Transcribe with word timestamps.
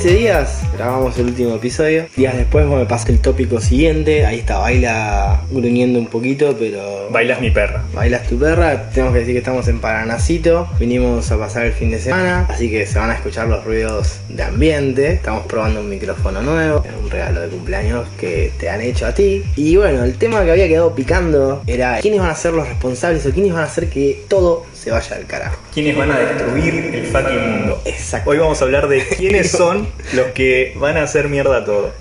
15 0.00 0.16
días 0.16 0.62
grabamos 0.72 1.18
el 1.18 1.26
último 1.26 1.56
episodio. 1.56 2.06
Días 2.16 2.34
después 2.34 2.66
me 2.66 2.86
pasé 2.86 3.12
el 3.12 3.18
tópico 3.18 3.60
siguiente. 3.60 4.24
Ahí 4.24 4.38
está 4.38 4.56
Baila 4.56 5.42
gruñendo 5.50 5.98
un 5.98 6.06
poquito, 6.06 6.56
pero. 6.58 7.10
Bailas 7.10 7.38
mi 7.42 7.50
perra. 7.50 7.84
Bailas 7.92 8.26
tu 8.26 8.38
perra. 8.38 8.88
Tenemos 8.88 9.12
que 9.12 9.18
decir 9.18 9.34
que 9.34 9.40
estamos 9.40 9.68
en 9.68 9.78
Paranacito. 9.78 10.66
Vinimos 10.78 11.30
a 11.30 11.38
pasar 11.38 11.66
el 11.66 11.74
fin 11.74 11.90
de 11.90 11.98
semana. 11.98 12.46
Así 12.48 12.70
que 12.70 12.86
se 12.86 12.98
van 12.98 13.10
a 13.10 13.14
escuchar 13.16 13.48
los 13.48 13.62
ruidos 13.62 14.20
de 14.30 14.42
ambiente. 14.42 15.12
Estamos 15.12 15.44
probando 15.44 15.80
un 15.80 15.90
micrófono 15.90 16.40
nuevo. 16.40 16.82
Un 17.10 17.16
regalo 17.16 17.40
de 17.40 17.48
cumpleaños 17.48 18.06
que 18.20 18.52
te 18.56 18.70
han 18.70 18.80
hecho 18.80 19.04
a 19.04 19.12
ti. 19.12 19.42
Y 19.56 19.74
bueno, 19.74 20.04
el 20.04 20.16
tema 20.16 20.44
que 20.44 20.52
había 20.52 20.68
quedado 20.68 20.94
picando 20.94 21.60
era 21.66 21.98
quiénes 22.00 22.20
van 22.20 22.30
a 22.30 22.36
ser 22.36 22.52
los 22.52 22.68
responsables 22.68 23.26
o 23.26 23.32
quiénes 23.32 23.52
van 23.52 23.62
a 23.62 23.66
hacer 23.66 23.88
que 23.88 24.22
todo 24.28 24.64
se 24.72 24.92
vaya 24.92 25.16
al 25.16 25.26
carajo. 25.26 25.60
¿Quiénes 25.74 25.96
van 25.96 26.12
a 26.12 26.18
destruir 26.20 26.74
el 26.94 27.06
fucking 27.06 27.50
mundo? 27.50 27.82
Exacto. 27.84 28.30
Hoy 28.30 28.38
vamos 28.38 28.62
a 28.62 28.64
hablar 28.64 28.86
de 28.86 29.04
quiénes 29.04 29.50
son 29.50 29.88
los 30.12 30.28
que 30.28 30.72
van 30.76 30.98
a 30.98 31.02
hacer 31.02 31.28
mierda 31.28 31.64
todo. 31.64 31.92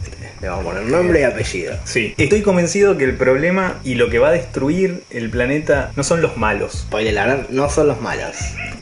Le 0.42 0.48
vamos 0.48 0.66
a 0.66 0.70
poner 0.70 0.84
nombre 0.84 1.22
y 1.22 1.24
apellido. 1.24 1.76
Sí, 1.86 2.14
estoy 2.18 2.44
convencido 2.44 2.96
que 2.98 3.04
el 3.04 3.18
problema 3.18 3.80
y 3.84 3.96
lo 3.96 4.10
que 4.10 4.20
va 4.20 4.30
a 4.30 4.32
destruir 4.32 5.04
el 5.10 5.30
planeta 5.32 5.92
no 5.96 6.04
son 6.04 6.22
los 6.22 6.38
malos, 6.38 6.86
Spoiler 6.88 7.18
alert, 7.18 7.50
no 7.50 7.70
son 7.70 7.88
los 7.88 8.00
malos. 8.00 8.38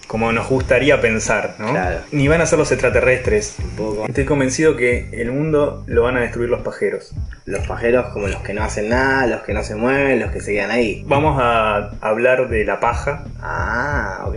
Como 0.08 0.32
nos 0.32 0.48
gustaría 0.48 1.00
pensar, 1.02 1.56
¿no? 1.60 1.72
Claro. 1.72 2.00
Ni 2.12 2.28
van 2.28 2.42
a 2.42 2.46
ser 2.46 2.58
los 2.58 2.72
extraterrestres. 2.72 3.56
Un 3.60 3.70
poco. 3.72 4.06
Estoy 4.08 4.26
convencido 4.26 4.76
que 4.76 5.10
el 5.12 5.32
mundo 5.32 5.84
lo 5.88 6.04
van 6.04 6.18
a 6.18 6.22
destruir 6.22 6.50
los 6.50 6.62
pajeros. 6.62 7.14
Los 7.46 7.68
pajeros 7.68 8.08
como 8.14 8.28
los 8.28 8.42
que 8.42 8.54
no 8.54 8.64
hacen 8.64 8.90
nada, 8.90 9.28
los 9.28 9.42
que 9.42 9.54
no 9.54 9.64
se 9.64 9.76
mueven, 9.76 10.20
los 10.20 10.32
que 10.32 10.40
se 10.42 10.54
quedan 10.54 10.72
ahí. 10.72 11.04
Vamos 11.08 11.38
a 11.42 11.92
hablar 12.02 12.50
de 12.50 12.64
la 12.66 12.80
paja, 12.80 13.26
Ah, 13.42 14.24
ok. 14.28 14.36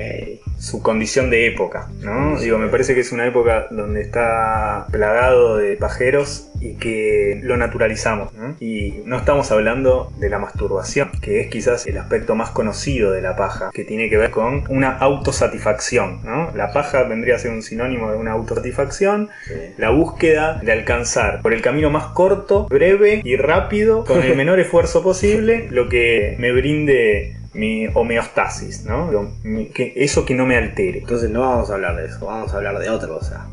Su 0.61 0.83
condición 0.83 1.31
de 1.31 1.47
época, 1.47 1.89
¿no? 2.01 2.39
Digo, 2.39 2.59
me 2.59 2.69
parece 2.69 2.95
que 2.95 3.01
es 3.01 3.13
una 3.13 3.27
época 3.27 3.67
donde 3.71 4.03
está 4.03 4.87
plagado 4.93 5.57
de 5.57 5.77
pajeros 5.77 6.49
y 6.61 6.75
que 6.75 7.41
lo 7.43 7.57
naturalizamos, 7.57 8.35
¿no? 8.35 8.55
Y 8.61 9.01
no 9.07 9.17
estamos 9.17 9.51
hablando 9.51 10.13
de 10.19 10.29
la 10.29 10.39
masturbación, 10.39 11.11
que 11.23 11.41
es 11.41 11.49
quizás 11.49 11.87
el 11.87 11.97
aspecto 11.97 12.35
más 12.35 12.51
conocido 12.51 13.11
de 13.13 13.23
la 13.23 13.35
paja, 13.37 13.71
que 13.73 13.85
tiene 13.85 14.11
que 14.11 14.19
ver 14.19 14.31
con 14.31 14.65
una 14.69 14.91
autosatisfacción, 14.99 16.21
¿no? 16.25 16.51
La 16.55 16.73
paja 16.73 17.05
vendría 17.05 17.37
a 17.37 17.39
ser 17.39 17.51
un 17.53 17.63
sinónimo 17.63 18.11
de 18.11 18.19
una 18.19 18.33
autosatisfacción, 18.33 19.31
Sí. 19.47 19.55
la 19.79 19.91
búsqueda 19.91 20.61
de 20.63 20.73
alcanzar 20.73 21.41
por 21.41 21.55
el 21.55 21.63
camino 21.63 21.89
más 21.91 22.07
corto, 22.09 22.67
breve 22.69 23.23
y 23.25 23.37
rápido, 23.37 24.05
con 24.05 24.23
el 24.23 24.37
menor 24.37 24.61
esfuerzo 24.61 25.03
posible, 25.03 25.69
lo 25.71 25.89
que 25.89 26.37
me 26.39 26.53
brinde 26.53 27.37
mi 27.53 27.87
homeostasis, 27.93 28.85
¿no? 28.85 29.11
Lo- 29.11 29.31
mi- 29.43 29.67
que 29.67 29.93
eso 29.97 30.25
que 30.25 30.35
no 30.35 30.47
me 30.47 30.57
altere. 30.57 30.99
Entonces 31.01 31.31
no 31.31 31.41
vamos 31.41 31.71
a 31.71 31.75
hablar 31.75 31.97
de 31.97 32.07
eso, 32.07 32.27
vamos 32.27 32.53
a 32.55 32.57
hablar 32.59 32.79
de 32.79 32.89
otra 32.91 33.09
cosa 33.09 33.47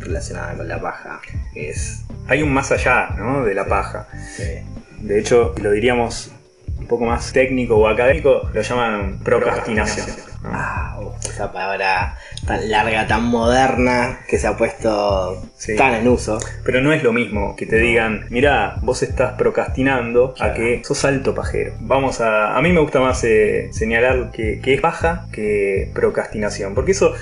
relacionada 0.00 0.54
con 0.56 0.68
la 0.68 0.80
paja, 0.80 1.20
es... 1.54 2.04
Hay 2.28 2.42
un 2.42 2.52
más 2.52 2.70
allá, 2.72 3.10
¿no? 3.18 3.44
De 3.44 3.54
la 3.54 3.66
paja. 3.66 4.06
sí, 4.36 4.44
De 5.00 5.18
hecho, 5.18 5.54
lo 5.62 5.70
diríamos 5.72 6.30
un 6.78 6.86
poco 6.86 7.04
más 7.06 7.32
técnico 7.32 7.76
o 7.76 7.88
académico, 7.88 8.48
lo 8.52 8.60
llaman 8.62 9.18
procrastinación. 9.24 10.06
Ah, 10.44 10.98
esa 11.28 11.52
palabra 11.52 12.16
tan 12.46 12.70
larga, 12.70 13.06
tan 13.06 13.24
moderna, 13.24 14.20
que 14.28 14.38
se 14.38 14.46
ha 14.46 14.56
puesto 14.56 15.42
Sí. 15.56 15.74
tan 15.76 15.94
en 15.94 16.08
uso. 16.08 16.38
Pero 16.64 16.80
no 16.80 16.92
es 16.92 17.02
lo 17.02 17.12
mismo 17.12 17.56
que 17.56 17.66
te 17.66 17.76
digan, 17.78 18.26
mira, 18.30 18.76
vos 18.82 19.02
estás 19.02 19.32
procrastinando 19.34 20.34
a 20.38 20.54
que 20.54 20.82
sos 20.84 21.04
alto 21.04 21.34
pajero. 21.34 21.74
Vamos 21.80 22.20
a. 22.20 22.56
A 22.56 22.62
mí 22.62 22.72
me 22.72 22.80
gusta 22.80 23.00
más 23.00 23.22
eh, 23.24 23.68
señalar 23.72 24.30
que, 24.30 24.60
que 24.60 24.74
es 24.74 24.80
paja 24.80 25.26
que 25.32 25.90
procrastinación. 25.94 26.74
Porque 26.74 26.92
eso 26.92 27.12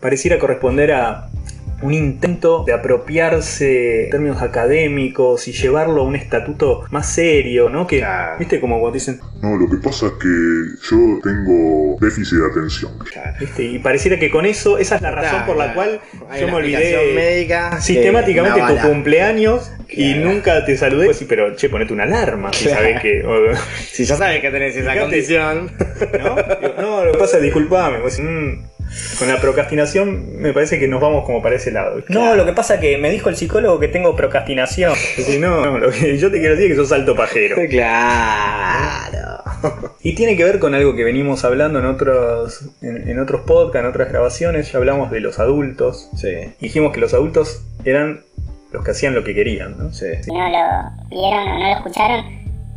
pareciera 0.00 0.38
corresponder 0.38 0.92
a 0.92 1.28
un 1.82 1.94
intento 1.94 2.64
de 2.64 2.72
apropiarse 2.72 4.08
términos 4.10 4.40
académicos 4.42 5.48
y 5.48 5.52
llevarlo 5.52 6.02
a 6.02 6.04
un 6.04 6.16
estatuto 6.16 6.82
más 6.90 7.12
serio, 7.12 7.68
¿no? 7.68 7.86
Que, 7.86 7.98
Claro. 7.98 8.38
viste, 8.38 8.60
como 8.60 8.78
cuando 8.80 8.94
dicen, 8.94 9.20
No, 9.42 9.56
lo 9.56 9.68
que 9.68 9.76
pasa 9.78 10.06
es 10.06 10.12
que 10.12 10.28
yo 10.90 11.20
tengo 11.22 11.96
déficit 12.00 12.38
de 12.38 12.46
atención. 12.50 12.92
Claro. 13.12 13.32
¿viste? 13.40 13.62
Y 13.64 13.78
pareciera 13.80 14.18
que 14.18 14.30
con 14.30 14.46
eso, 14.46 14.78
esa 14.78 14.96
es 14.96 15.02
la 15.02 15.10
razón 15.10 15.44
por 15.46 15.56
la 15.56 15.74
cual 15.74 16.00
Hay 16.30 16.40
yo 16.40 16.46
me 16.48 16.54
olvidé 16.54 17.12
médica 17.14 17.80
sistemáticamente 17.80 18.60
tu 18.60 18.88
cumpleaños 18.88 19.70
y 19.88 20.14
nunca 20.14 20.64
te 20.64 20.76
saludé. 20.76 21.06
Pues 21.06 21.16
sí, 21.18 21.26
pero 21.28 21.54
che, 21.56 21.68
ponete 21.68 21.92
una 21.92 22.04
alarma 22.04 22.52
si 22.52 22.64
Claro. 22.66 22.80
sabes 22.80 23.00
que. 23.02 23.24
o- 23.24 23.54
Si 23.92 24.04
ya 24.04 24.16
sabes 24.16 24.40
que 24.40 24.50
tenés 24.50 24.74
esa 24.76 24.92
Fíjate. 24.92 25.00
condición. 25.00 25.70
¿no? 26.22 26.34
Digo, 26.36 26.74
no, 26.80 27.04
lo 27.04 27.12
que 27.12 27.18
pasa 27.18 27.36
es 27.38 27.42
disculpame. 27.42 27.98
vos 28.00 28.16
decís, 28.16 28.30
"Mm, 28.30 28.64
con 29.18 29.28
la 29.28 29.40
procrastinación 29.40 30.36
me 30.38 30.52
parece 30.52 30.78
que 30.78 30.88
nos 30.88 31.00
vamos 31.00 31.24
como 31.24 31.42
para 31.42 31.56
ese 31.56 31.70
lado. 31.70 32.02
No, 32.08 32.34
lo 32.34 32.44
que 32.44 32.52
pasa 32.52 32.80
que 32.80 32.98
me 32.98 33.10
dijo 33.10 33.28
el 33.28 33.36
psicólogo 33.36 33.78
que 33.80 33.88
tengo 33.88 34.14
procrastinación. 34.16 34.94
Decís, 35.16 35.38
no, 35.40 35.64
no, 35.64 35.78
lo 35.78 35.90
que 35.90 36.18
yo 36.18 36.30
te 36.30 36.38
quiero 36.38 36.54
decir 36.56 36.70
es 36.72 36.76
que 36.78 36.82
sos 36.82 36.92
alto 36.92 37.14
pajero. 37.14 37.56
claro. 37.70 39.42
Y 40.02 40.14
tiene 40.14 40.36
que 40.36 40.44
ver 40.44 40.58
con 40.58 40.74
algo 40.74 40.94
que 40.96 41.04
venimos 41.04 41.44
hablando 41.44 41.78
en 41.78 41.86
otros, 41.86 42.64
en, 42.82 43.08
en 43.08 43.18
otros 43.20 43.42
podcasts, 43.42 43.84
en 43.84 43.86
otras 43.90 44.08
grabaciones. 44.08 44.72
Ya 44.72 44.78
hablamos 44.78 45.10
de 45.10 45.20
los 45.20 45.38
adultos. 45.38 46.08
Sí, 46.16 46.30
Dijimos 46.60 46.92
que 46.92 47.00
los 47.00 47.14
adultos 47.14 47.62
eran 47.84 48.22
los 48.72 48.84
que 48.84 48.90
hacían 48.90 49.14
lo 49.14 49.22
que 49.22 49.34
querían, 49.34 49.76
¿no? 49.78 49.92
sí. 49.92 50.06
Si 50.22 50.30
no 50.32 50.38
lo 50.48 50.58
vieron 51.10 51.46
o 51.48 51.58
no 51.58 51.68
lo 51.68 51.74
escucharon, 51.76 52.24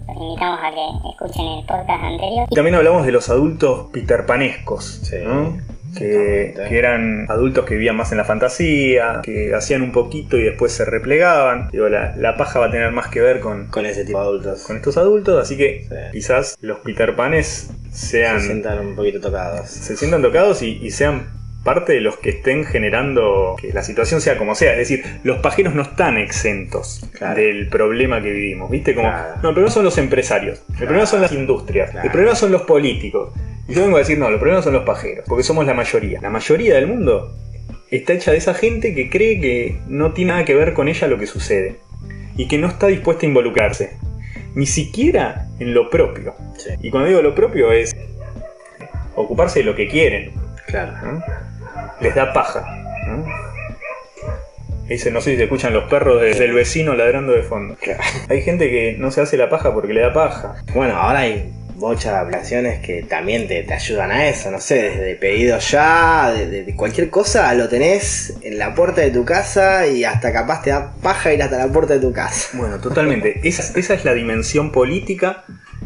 los 0.08 0.18
invitamos 0.18 0.60
a 0.62 0.72
que 0.72 1.10
escuchen 1.10 1.46
el 1.46 1.66
podcast 1.66 2.04
anterior. 2.04 2.48
Y 2.52 2.56
también 2.56 2.76
hablamos 2.76 3.06
de 3.06 3.12
los 3.14 3.30
adultos 3.30 3.88
peterpanescos, 3.94 5.00
Sí. 5.04 5.16
¿no? 5.24 5.58
Que, 5.98 6.54
eran 6.70 7.26
adultos 7.30 7.66
que 7.66 7.76
vivían 7.76 7.96
más 7.96 8.12
en 8.12 8.18
la 8.18 8.26
fantasía, 8.26 9.22
que 9.24 9.54
hacían 9.56 9.82
un 9.82 9.92
poquito 9.92 10.38
y 10.38 10.44
después 10.44 10.72
se 10.72 10.86
replegaban. 10.86 11.70
Digo, 11.72 11.90
la, 11.90 12.16
la 12.18 12.38
paja 12.38 12.60
va 12.60 12.68
a 12.68 12.72
tener 12.72 12.92
más 12.92 13.08
que 13.08 13.22
ver 13.22 13.40
con, 13.40 13.68
Con 13.68 13.86
ese 13.86 14.06
tipo 14.06 14.20
de 14.20 14.26
adultos. 14.26 14.64
con 14.64 14.76
estos 14.78 14.98
adultos, 14.98 15.42
así 15.42 15.58
que 15.58 15.86
Sí. 15.90 15.96
quizás 16.12 16.58
los 16.62 16.80
peterpanes 16.80 17.70
sean, 17.92 18.40
Se 18.40 18.48
sientan 18.48 18.80
un 18.80 18.96
poquito 18.96 19.20
tocados. 19.22 19.70
se 19.70 19.96
sientan 19.96 20.22
tocados 20.22 20.62
y, 20.62 20.80
y 20.82 20.92
sean 20.92 21.34
parte 21.64 21.94
de 21.94 22.02
los 22.02 22.18
que 22.18 22.30
estén 22.30 22.64
generando 22.64 23.56
que 23.60 23.74
la 23.74 23.82
situación 23.82 24.22
sea 24.22 24.38
como 24.38 24.54
sea. 24.54 24.74
Es 24.74 24.78
decir, 24.88 25.04
los 25.24 25.40
pajeros 25.40 25.74
no 25.74 25.82
están 25.82 26.18
exentos 26.18 27.02
Claro. 27.18 27.42
del 27.42 27.70
problema 27.70 28.22
que 28.22 28.30
vivimos. 28.32 28.70
¿Viste? 28.70 28.94
Como, 28.94 29.08
Claro. 29.10 29.34
no, 29.42 29.50
el 29.50 29.56
problema 29.56 29.72
son 29.72 29.84
los 29.84 29.98
empresarios, 29.98 30.62
el 30.74 30.86
problema 30.86 31.06
son 31.08 31.22
las 31.22 31.32
industrias, 31.32 31.92
el 32.04 32.12
problema 32.12 32.36
son 32.36 32.52
los 32.52 32.62
políticos. 32.64 33.34
Y 33.68 33.74
yo 33.74 33.82
vengo 33.84 33.96
a 33.98 34.00
decir, 34.00 34.18
no, 34.20 34.28
el 34.28 34.38
problema 34.38 34.62
son 34.62 34.74
los 34.74 34.84
pajeros, 34.84 35.26
porque 35.28 35.44
somos 35.44 35.66
la 35.66 35.74
mayoría. 35.74 36.22
La 36.22 36.30
mayoría 36.30 36.76
del 36.76 36.88
mundo 36.88 37.36
está 37.90 38.14
hecha 38.14 38.32
de 38.32 38.38
esa 38.38 38.54
gente 38.54 38.94
que 38.94 39.10
cree 39.10 39.40
que 39.40 39.80
no 39.88 40.12
tiene 40.14 40.32
nada 40.34 40.46
que 40.46 40.54
ver 40.56 40.74
con 40.74 40.88
ella 40.88 41.08
lo 41.08 41.18
que 41.18 41.26
sucede. 41.28 41.78
Y 42.38 42.48
que 42.48 42.58
no 42.58 42.68
está 42.68 42.88
dispuesta 42.88 43.26
a 43.26 43.30
involucrarse. 43.30 43.98
Ni 44.56 44.66
siquiera 44.66 45.48
en 45.60 45.74
lo 45.74 45.90
propio. 45.90 46.36
Sí, 46.58 46.70
Y 46.82 46.90
cuando 46.92 47.10
digo 47.10 47.22
lo 47.22 47.34
propio 47.34 47.72
es 47.72 47.96
ocuparse 49.16 49.60
de 49.60 49.66
lo 49.66 49.76
que 49.76 49.88
quieren. 49.88 50.32
claro. 50.68 50.94
¿no? 51.04 51.24
Les 52.02 52.14
da 52.14 52.34
paja. 52.34 52.66
¿no? 53.08 53.26
Dice, 54.88 55.10
no 55.10 55.20
sé 55.22 55.32
si 55.32 55.38
se 55.38 55.44
escuchan 55.44 55.74
los 55.74 55.86
perros 55.86 56.22
de- 56.22 56.34
del 56.36 56.54
vecino 56.54 56.94
ladrando 56.94 57.34
de 57.34 57.42
fondo. 57.42 57.76
Claro. 57.82 58.04
Hay 58.30 58.42
gente 58.42 58.70
que 58.70 58.96
no 59.00 59.10
se 59.12 59.22
hace 59.22 59.36
la 59.38 59.50
paja 59.50 59.74
porque 59.74 59.94
le 59.94 60.02
da 60.02 60.14
paja. 60.14 60.56
Bueno, 60.74 60.96
ahora 60.96 61.20
hay 61.22 61.52
bocha 61.76 62.12
de 62.14 62.18
aplicaciones 62.20 62.80
que 62.80 63.04
también 63.04 63.48
te, 63.48 63.64
te 63.64 63.74
ayudan 63.74 64.12
a 64.12 64.28
eso, 64.28 64.50
no 64.52 64.60
sé, 64.60 64.82
desde 64.92 65.16
pedido 65.16 65.60
ya, 65.60 66.32
de, 66.34 66.74
cualquier 66.76 67.10
cosa 67.10 67.54
lo 67.54 67.68
tenés 67.70 68.34
en 68.42 68.58
la 68.58 68.74
puerta 68.74 69.02
de 69.02 69.12
tu 69.12 69.26
casa 69.26 69.86
y 69.88 70.04
hasta 70.04 70.32
capaz 70.32 70.62
te 70.64 70.70
da 70.70 70.94
paja 71.04 71.34
ir 71.34 71.44
hasta 71.44 71.58
la 71.58 71.68
puerta 71.72 71.94
de 71.96 72.00
tu 72.00 72.14
casa. 72.14 72.50
Bueno, 72.58 72.80
totalmente. 72.80 73.40
Esa, 73.44 73.78
esa 73.78 73.94
es 73.94 74.06
la 74.06 74.14
dimensión 74.14 74.72
política 74.72 75.44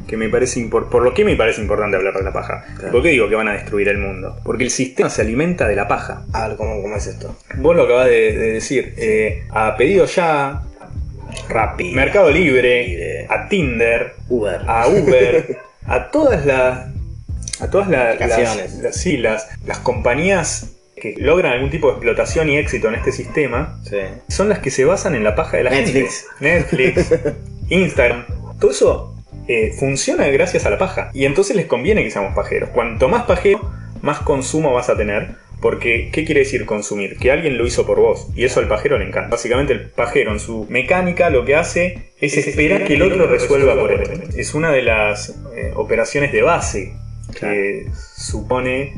que 0.07 0.15
me 0.17 0.29
parece 0.29 0.59
impor- 0.59 0.89
por 0.89 1.03
lo 1.03 1.13
que 1.13 1.25
me 1.25 1.35
parece 1.35 1.61
importante 1.61 1.97
hablar 1.97 2.13
de 2.15 2.23
la 2.23 2.31
paja. 2.33 2.65
Claro. 2.77 2.91
¿Por 2.91 3.03
qué 3.03 3.09
digo 3.09 3.27
que 3.29 3.35
van 3.35 3.47
a 3.47 3.53
destruir 3.53 3.89
el 3.89 3.97
mundo? 3.97 4.39
Porque 4.43 4.63
el 4.63 4.71
sistema 4.71 5.09
se 5.09 5.21
alimenta 5.21 5.67
de 5.67 5.75
la 5.75 5.87
paja. 5.87 6.23
A 6.33 6.47
ver, 6.47 6.57
¿cómo, 6.57 6.81
cómo 6.81 6.95
es 6.95 7.05
esto? 7.07 7.35
Vos 7.57 7.75
lo 7.75 7.83
acabas 7.83 8.05
de, 8.07 8.37
de 8.37 8.51
decir. 8.53 8.93
eh, 8.97 9.43
a 9.49 9.75
pedido 9.75 10.05
ya, 10.05 10.61
Rappi, 11.49 11.91
Mercado 11.93 12.31
Libre, 12.31 12.87
Libre. 12.87 13.25
a 13.29 13.47
Tinder, 13.47 14.13
Uber. 14.29 14.61
a 14.67 14.87
Uber, 14.87 15.57
a 15.89 16.09
todas 16.11 16.45
las. 16.45 16.87
A 17.61 17.69
todas 17.69 17.89
la- 17.89 18.15
las, 18.15 18.75
las, 18.81 18.95
sí, 18.95 19.17
las, 19.17 19.47
las 19.65 19.79
compañías 19.79 20.71
que 20.95 21.15
logran 21.17 21.53
algún 21.53 21.69
tipo 21.69 21.87
de 21.87 21.93
explotación 21.93 22.49
y 22.49 22.57
éxito 22.57 22.87
en 22.89 22.95
este 22.95 23.11
sistema 23.11 23.79
Sí. 23.89 23.97
son 24.29 24.47
las 24.49 24.59
que 24.59 24.69
se 24.71 24.85
basan 24.85 25.15
en 25.15 25.23
la 25.23 25.35
paja 25.35 25.57
de 25.57 25.63
la 25.63 25.69
Netflix. 25.71 26.25
gente. 26.39 26.55
Netflix, 26.79 27.13
Instagram, 27.69 28.25
todo 28.59 28.71
eso 28.71 29.15
eh, 29.47 29.73
funciona 29.77 30.27
gracias 30.27 30.65
a 30.65 30.69
la 30.69 30.77
paja. 30.77 31.09
Y 31.13 31.25
entonces 31.25 31.55
les 31.55 31.65
conviene 31.65 32.03
que 32.03 32.11
seamos 32.11 32.33
pajeros. 32.35 32.69
Cuanto 32.69 33.09
más 33.09 33.23
pajero, 33.23 33.69
más 34.01 34.19
consumo 34.19 34.73
vas 34.73 34.89
a 34.89 34.95
tener. 34.97 35.35
Porque, 35.61 36.09
¿qué 36.11 36.25
quiere 36.25 36.41
decir 36.41 36.65
consumir? 36.65 37.17
Que 37.17 37.31
alguien 37.31 37.57
lo 37.57 37.67
hizo 37.67 37.85
por 37.85 37.99
vos. 37.99 38.27
Y 38.35 38.45
eso 38.45 38.59
al 38.59 38.67
pajero 38.67 38.97
le 38.97 39.05
encanta. 39.05 39.29
Básicamente 39.29 39.73
el 39.73 39.89
pajero 39.89 40.31
en 40.31 40.39
su 40.39 40.65
mecánica 40.69 41.29
lo 41.29 41.43
que 41.45 41.55
hace 41.55 42.11
es 42.19 42.37
esperar 42.37 42.85
que 42.85 42.93
el 42.93 43.01
otro 43.01 43.27
resuelva 43.27 43.75
por 43.75 43.91
él. 43.91 44.23
Es 44.35 44.53
una 44.53 44.71
de 44.71 44.81
las 44.81 45.29
eh, 45.55 45.71
operaciones 45.75 46.31
de 46.31 46.41
base 46.41 46.93
que 47.37 47.87
supone 48.17 48.93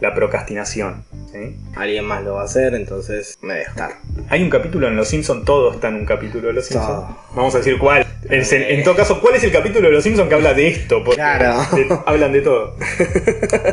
la 0.00 0.14
procrastinación. 0.14 1.04
¿sí? 1.32 1.56
Alguien 1.74 2.04
más 2.04 2.22
lo 2.24 2.34
va 2.34 2.42
a 2.42 2.44
hacer, 2.44 2.74
entonces 2.74 3.38
me 3.42 3.54
dejo 3.54 3.70
estar. 3.70 3.90
Hay 4.28 4.42
un 4.42 4.50
capítulo 4.50 4.88
en 4.88 4.96
Los 4.96 5.08
Simpsons, 5.08 5.44
todo 5.44 5.72
está 5.72 5.88
en 5.88 5.94
un 5.96 6.04
capítulo 6.06 6.48
de 6.48 6.52
Los 6.54 6.66
Simpsons. 6.66 6.86
Todo. 6.88 7.18
Vamos 7.34 7.54
a 7.54 7.58
decir 7.58 7.78
cuál. 7.78 8.06
En, 8.28 8.44
en 8.52 8.84
todo 8.84 8.96
caso, 8.96 9.20
¿cuál 9.20 9.36
es 9.36 9.44
el 9.44 9.52
capítulo 9.52 9.88
de 9.88 9.94
Los 9.94 10.04
Simpsons 10.04 10.28
que 10.28 10.34
habla 10.34 10.52
de 10.54 10.68
esto? 10.68 11.02
Porque 11.04 11.16
Claro. 11.16 11.60
de- 11.76 11.88
hablan 12.06 12.32
de 12.32 12.40
todo. 12.42 12.76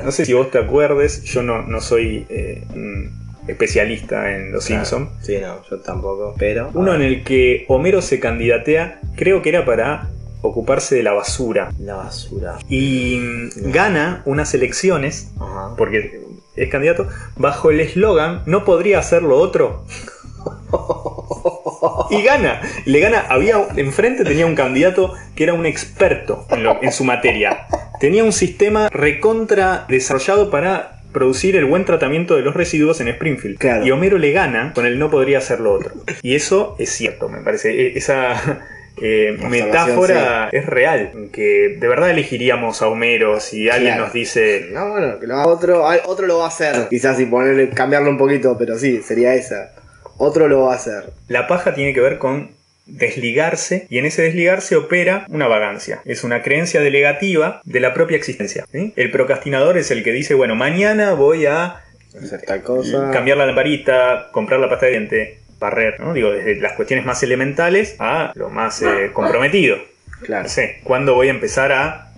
No 0.06 0.12
sé 0.12 0.26
si 0.26 0.34
vos 0.34 0.50
te 0.52 0.60
acuerdes, 0.60 1.24
yo 1.24 1.44
no, 1.44 1.62
no 1.64 1.82
soy 1.82 2.26
eh, 2.30 2.64
especialista 3.48 4.32
en 4.36 4.52
Los 4.52 4.66
Simpsons. 4.66 5.10
Sí, 5.22 5.38
no, 5.42 5.62
yo 5.70 5.80
tampoco. 5.80 6.36
Pero. 6.38 6.70
Uno 6.74 6.94
en 6.96 7.02
el 7.02 7.24
que 7.24 7.66
Homero 7.68 8.02
se 8.02 8.20
candidatea, 8.20 9.00
creo 9.16 9.42
que 9.42 9.50
era 9.50 9.66
para 9.66 10.10
ocuparse 10.44 10.96
de 10.96 11.02
la 11.04 11.14
basura. 11.14 11.72
La 11.80 11.96
basura. 11.96 12.60
Y 12.70 13.20
gana 13.56 14.22
unas 14.26 14.54
elecciones, 14.54 15.32
Ajá. 15.40 15.74
porque 15.76 16.22
es 16.56 16.70
candidato, 16.70 17.08
bajo 17.36 17.72
el 17.72 17.80
eslogan, 17.80 18.44
no 18.46 18.64
podría 18.66 19.00
hacer 19.00 19.24
lo 19.24 19.38
otro. 19.38 19.84
Y 22.10 22.22
gana, 22.22 22.62
le 22.86 23.00
gana, 23.00 23.26
había 23.30 23.58
enfrente 23.76 24.24
tenía 24.24 24.46
un 24.46 24.56
candidato 24.56 25.14
que 25.36 25.44
era 25.44 25.54
un 25.54 25.66
experto 25.66 26.46
en, 26.50 26.64
lo- 26.64 26.82
en 26.82 26.92
su 26.92 27.04
materia. 27.04 27.66
Tenía 28.00 28.24
un 28.24 28.32
sistema 28.34 28.88
recontra 28.90 29.86
desarrollado 29.90 30.50
para 30.50 31.02
producir 31.12 31.56
el 31.56 31.66
buen 31.66 31.86
tratamiento 31.86 32.36
de 32.36 32.42
los 32.42 32.54
residuos 32.54 33.02
en 33.02 33.08
Springfield. 33.10 33.58
Claro. 33.58 33.86
Y 33.86 33.92
Homero 33.92 34.18
le 34.18 34.32
gana 34.32 34.74
con 34.74 34.86
el 34.86 34.98
no 35.00 35.10
podría 35.10 35.40
hacer 35.40 35.60
lo 35.60 35.74
otro. 35.74 35.92
Y 36.22 36.36
eso 36.36 36.76
es 36.80 36.90
cierto, 36.92 37.30
me 37.30 37.40
parece. 37.42 37.72
E- 37.72 37.98
Esa 37.98 38.62
eh, 39.02 39.38
metáfora 39.50 40.50
es 40.52 40.66
real. 40.66 41.12
Que 41.32 41.76
de 41.80 41.88
verdad 41.88 42.10
elegiríamos 42.10 42.82
a 42.82 42.88
Homero 42.88 43.40
si 43.40 43.70
alguien 43.70 43.94
Claro. 43.94 44.06
nos 44.06 44.14
dice 44.14 44.68
No, 44.72 44.92
bueno, 44.92 45.20
que 45.20 45.28
lo 45.28 45.36
haga 45.36 45.48
otro, 45.48 45.86
otro 46.06 46.28
lo 46.28 46.40
va 46.40 46.46
a 46.46 46.48
hacer. 46.50 46.88
Quizás 46.90 47.18
si 47.18 47.26
ponerle, 47.26 47.70
cambiarlo 47.70 48.10
un 48.10 48.18
poquito, 48.18 48.56
pero 48.58 48.78
sí, 48.78 49.02
sería 49.02 49.34
esa. 49.36 49.72
Otro 50.18 50.48
lo 50.48 50.62
va 50.66 50.74
a 50.74 50.76
hacer. 50.76 51.06
La 51.28 51.48
paja 51.48 51.74
tiene 51.74 51.94
que 51.94 52.00
ver 52.02 52.18
con 52.20 52.52
desligarse 52.86 53.88
y 53.90 53.98
en 53.98 54.06
ese 54.06 54.22
desligarse 54.22 54.76
opera 54.76 55.26
una 55.30 55.48
vagancia. 55.48 56.02
Es 56.06 56.24
una 56.24 56.42
creencia 56.44 56.82
delegativa 56.82 57.62
de 57.64 57.80
la 57.80 57.94
propia 57.94 58.18
existencia. 58.18 58.66
¿sí? 58.72 58.94
El 58.96 59.10
procrastinador 59.12 59.78
es 59.78 59.90
el 59.92 60.04
que 60.04 60.12
dice, 60.12 60.34
bueno, 60.34 60.56
mañana 60.56 61.14
voy 61.14 61.46
a 61.46 61.82
Hacer 62.22 62.42
tal 62.44 62.62
cosa. 62.62 63.10
cambiar 63.12 63.38
la 63.38 63.46
lamparita, 63.48 64.30
comprar 64.32 64.60
la 64.60 64.70
pasta 64.70 64.86
de 64.86 64.92
diente, 64.92 65.38
barrer, 65.64 66.00
¿no? 66.00 66.14
Digo, 66.14 66.32
desde 66.32 66.56
las 66.60 66.74
cuestiones 66.74 67.06
más 67.06 67.24
elementales 67.24 67.96
a 68.00 68.32
lo 68.36 68.50
más 68.50 68.82
eh, 68.82 69.10
comprometido. 69.14 69.78
Claro. 70.22 70.44
No 70.44 70.50
sé, 70.50 70.80
¿cuándo 70.84 71.16
voy 71.16 71.28
a 71.28 71.32
empezar 71.32 71.72
a 71.72 72.12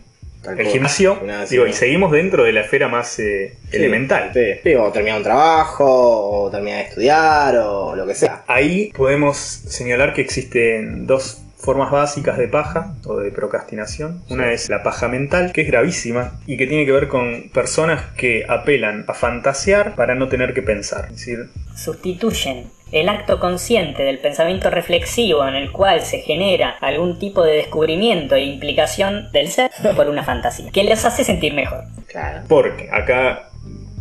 tal 0.43 0.53
el 0.59 0.65
cosa. 0.65 0.71
gimnasio? 0.73 1.15
Gimnasio. 1.17 1.49
Digo, 1.61 1.67
y 1.69 1.73
seguimos 1.73 2.11
dentro 2.11 2.43
de 2.43 2.51
la 2.53 2.61
esfera 2.61 2.87
más 2.87 3.17
eh, 3.19 3.53
Sí, 3.71 3.77
elemental. 3.77 4.31
Sí, 4.33 4.41
Sí, 4.63 4.75
o 4.75 4.91
terminar 4.91 5.17
un 5.17 5.23
trabajo, 5.23 5.85
o 5.87 6.49
terminar 6.51 6.79
de 6.79 6.89
estudiar, 6.89 7.57
o 7.57 7.95
lo 7.95 8.05
que 8.05 8.15
sea. 8.15 8.43
Ahí 8.47 8.91
podemos 8.95 9.37
señalar 9.37 10.13
que 10.13 10.21
existen 10.21 11.07
dos 11.07 11.41
formas 11.57 11.89
básicas 11.89 12.37
de 12.37 12.47
paja 12.47 12.93
o 13.05 13.17
de 13.17 13.31
procrastinación. 13.31 14.21
Una 14.29 14.51
es 14.51 14.69
la 14.69 14.83
paja 14.83 15.07
mental, 15.07 15.51
que 15.51 15.61
es 15.61 15.67
gravísima 15.67 16.39
y 16.45 16.57
que 16.57 16.67
tiene 16.67 16.85
que 16.85 16.91
ver 16.91 17.07
con 17.07 17.49
personas 17.51 18.03
que 18.15 18.45
apelan 18.47 19.03
a 19.07 19.15
fantasear 19.15 19.95
para 19.95 20.13
no 20.13 20.27
tener 20.27 20.53
que 20.53 20.61
pensar. 20.61 21.05
Es 21.05 21.15
decir, 21.25 21.49
Sustituyen 21.75 22.69
el 22.95 23.09
acto 23.09 23.41
consciente 23.41 24.03
del 24.03 24.19
pensamiento 24.19 24.69
reflexivo 24.69 25.45
en 25.45 25.55
el 25.55 25.73
cual 25.73 26.01
se 26.01 26.19
genera 26.19 26.77
algún 26.79 27.19
tipo 27.19 27.43
de 27.43 27.57
descubrimiento 27.57 28.35
e 28.35 28.45
implicación 28.45 29.29
del 29.33 29.49
ser 29.49 29.69
por 29.97 30.07
una 30.07 30.23
fantasía, 30.23 30.71
que 30.71 30.85
les 30.85 31.03
hace 31.03 31.25
sentir 31.25 31.53
mejor. 31.53 31.83
Claro. 32.07 32.43
porque 32.47 32.87
acá 32.89 33.49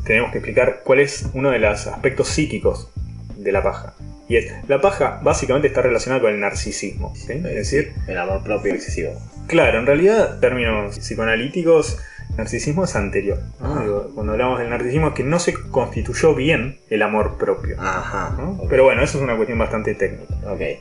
tenemos 0.04 0.30
que 0.30 0.38
explicar 0.38 0.82
cuál 0.84 1.00
es 1.00 1.28
uno 1.34 1.50
de 1.50 1.58
los 1.58 1.88
aspectos 1.88 2.28
psíquicos 2.28 2.88
de 3.36 3.50
la 3.50 3.64
paja. 3.64 3.94
Y 4.28 4.36
es, 4.36 4.52
la 4.68 4.80
paja 4.80 5.18
básicamente 5.22 5.66
está 5.66 5.82
relacionada 5.82 6.20
con 6.22 6.32
el 6.32 6.38
narcisismo. 6.38 7.12
¿sí? 7.16 7.32
Es 7.32 7.42
decir, 7.42 7.94
el 8.06 8.16
amor 8.16 8.44
propio 8.44 8.74
excesivo. 8.74 9.10
Claro, 9.48 9.80
en 9.80 9.86
realidad, 9.86 10.34
en 10.34 10.40
términos 10.40 10.98
psicoanalíticos, 11.00 11.98
narcisismo 12.36 12.84
es 12.84 12.96
anterior. 12.96 13.38
¿no? 13.60 13.74
Ah. 13.74 13.80
Digo, 13.82 14.10
cuando 14.14 14.32
hablamos 14.32 14.58
del 14.58 14.70
narcisismo 14.70 15.08
es 15.08 15.14
que 15.14 15.24
no 15.24 15.38
se 15.38 15.54
constituyó 15.54 16.34
bien 16.34 16.78
el 16.90 17.02
amor 17.02 17.36
propio. 17.38 17.76
Ajá. 17.80 18.34
¿no? 18.36 18.60
Pero 18.68 18.84
bueno, 18.84 19.02
eso 19.02 19.18
es 19.18 19.24
una 19.24 19.36
cuestión 19.36 19.58
bastante 19.58 19.94
técnica. 19.94 20.34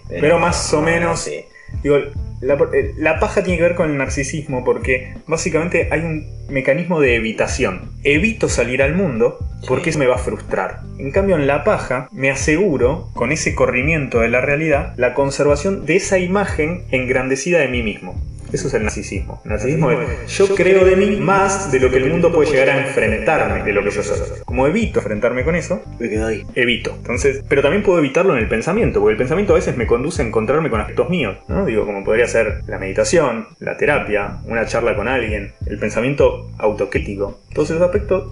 pero 0.10 0.40
más 0.40 0.74
o 0.74 0.82
menos- 0.82 1.20
Sí. 1.22 1.46
Digo, 1.82 1.98
la, 2.40 2.54
eh, 2.72 2.94
la 2.98 3.20
paja 3.20 3.42
tiene 3.44 3.58
que 3.58 3.64
ver 3.64 3.74
con 3.74 3.90
el 3.90 3.98
narcisismo 3.98 4.64
porque 4.64 5.16
básicamente 5.26 5.90
hay 5.92 6.02
un 6.02 6.28
mecanismo 6.48 7.00
de 7.02 7.16
evitación. 7.16 7.90
Evito 8.04 8.48
salir 8.48 8.84
al 8.84 8.94
mundo 8.94 9.40
porque 9.68 9.90
eso 9.90 9.98
me 9.98 10.06
va 10.06 10.16
a 10.16 10.20
frustrar. 10.20 10.82
En 11.00 11.10
cambio, 11.12 11.36
en 11.36 11.48
la 11.48 11.64
paja 11.64 12.10
me 12.12 12.30
aseguro, 12.30 13.10
con 13.14 13.32
ese 13.32 13.56
corrimiento 13.56 14.20
de 14.20 14.28
la 14.30 14.40
realidad, 14.42 14.94
la 14.98 15.16
conservación 15.16 15.86
de 15.88 15.96
esa 15.96 16.20
imagen 16.20 16.84
engrandecida 16.92 17.60
de 17.60 17.70
mí 17.70 17.82
mismo. 17.82 18.22
Eso 18.54 18.68
es 18.68 18.74
el 18.76 18.84
narcisismo. 18.84 19.42
El 19.46 19.52
narcisismo 19.52 19.92
es 19.92 20.38
yo 20.38 20.54
creo 20.56 20.86
de 20.86 20.96
mí 20.96 21.16
más 21.18 21.72
de 21.72 21.80
lo 21.80 21.90
que 21.90 21.98
el 21.98 22.10
mundo 22.10 22.32
puede 22.32 22.52
llegar 22.52 22.70
a 22.70 22.88
enfrentarme 22.88 23.64
de 23.64 23.74
lo 23.74 23.84
que 23.84 23.90
yo 23.90 24.04
soy. 24.04 24.18
Como 24.46 24.68
evito 24.68 25.00
enfrentarme 25.00 25.44
con 25.44 25.56
eso, 25.56 25.82
Me 26.00 26.08
quedo 26.08 26.28
ahí. 26.28 26.46
evito. 26.54 26.94
Entonces, 26.96 27.44
pero 27.50 27.62
también 27.64 27.82
puedo 27.84 27.98
evitarlo 28.00 28.34
en 28.34 28.40
el 28.40 28.48
pensamiento, 28.48 29.00
porque 29.00 29.14
el 29.14 29.18
pensamiento 29.18 29.54
a 29.54 29.56
veces 29.56 29.76
me 29.76 29.88
conduce 29.88 30.22
a 30.22 30.26
encontrarme 30.26 30.70
con 30.70 30.80
aspectos 30.80 31.10
míos, 31.10 31.38
¿no? 31.48 31.66
Digo, 31.66 31.86
como 31.86 32.04
podría 32.04 32.28
ser 32.28 32.62
la 32.68 32.78
meditación, 32.78 33.48
la 33.60 33.76
terapia, 33.78 34.38
una 34.46 34.66
charla 34.68 34.96
con 34.96 35.08
alguien, 35.08 35.54
el 35.66 35.80
pensamiento 35.80 36.52
autocrítico, 36.60 37.40
todos 37.56 37.72
esos 37.72 37.82
aspectos 37.82 38.32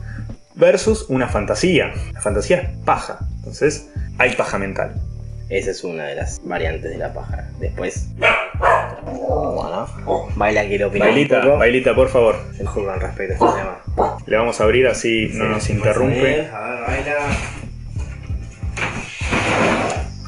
versus 0.56 1.06
una 1.10 1.28
fantasía. 1.30 1.94
La 2.14 2.22
fantasía 2.22 2.58
es 2.62 2.78
paja. 2.86 3.18
Entonces, 3.38 3.90
hay 4.20 4.36
paja 4.36 4.58
mental. 4.60 4.94
Esa 5.50 5.72
es 5.72 5.84
una 5.84 6.06
de 6.06 6.16
las 6.16 6.40
variantes 6.46 6.92
de 6.92 6.98
la 6.98 7.12
paja. 7.14 7.50
Después. 7.60 8.08
Bueno. 9.06 9.88
Baila 10.36 10.66
quiero 10.66 10.88
opinar. 10.88 11.10
un 11.10 11.14
Bailita, 11.16 11.42
poco. 11.42 11.58
bailita, 11.58 11.96
por 11.96 12.10
favor. 12.10 12.36
El 12.60 12.68
juego 12.68 12.94
este 12.94 13.28
tema. 13.28 14.18
Le 14.26 14.38
vamos 14.38 14.60
a 14.62 14.64
abrir 14.64 14.88
así 14.88 15.30
no 15.34 15.46
nos 15.46 15.70
interrumpe. 15.70 16.48
A 16.48 16.60
ver, 16.70 16.82
baila. 16.88 17.16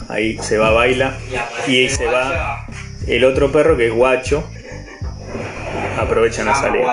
Ahí 0.09 0.37
se 0.39 0.57
va 0.57 0.71
baila. 0.71 1.17
Y 1.67 1.77
ahí 1.77 1.89
se 1.89 2.05
va 2.05 2.65
el 3.07 3.23
otro 3.25 3.51
perro 3.51 3.77
que 3.77 3.87
es 3.87 3.93
guacho. 3.93 4.43
Aprovechan 5.99 6.47
a 6.47 6.55
salir. 6.55 6.83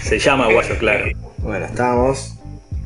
Se 0.00 0.18
llama 0.18 0.52
guacho, 0.52 0.76
claro. 0.78 1.06
Bueno, 1.38 1.66
estábamos 1.66 2.36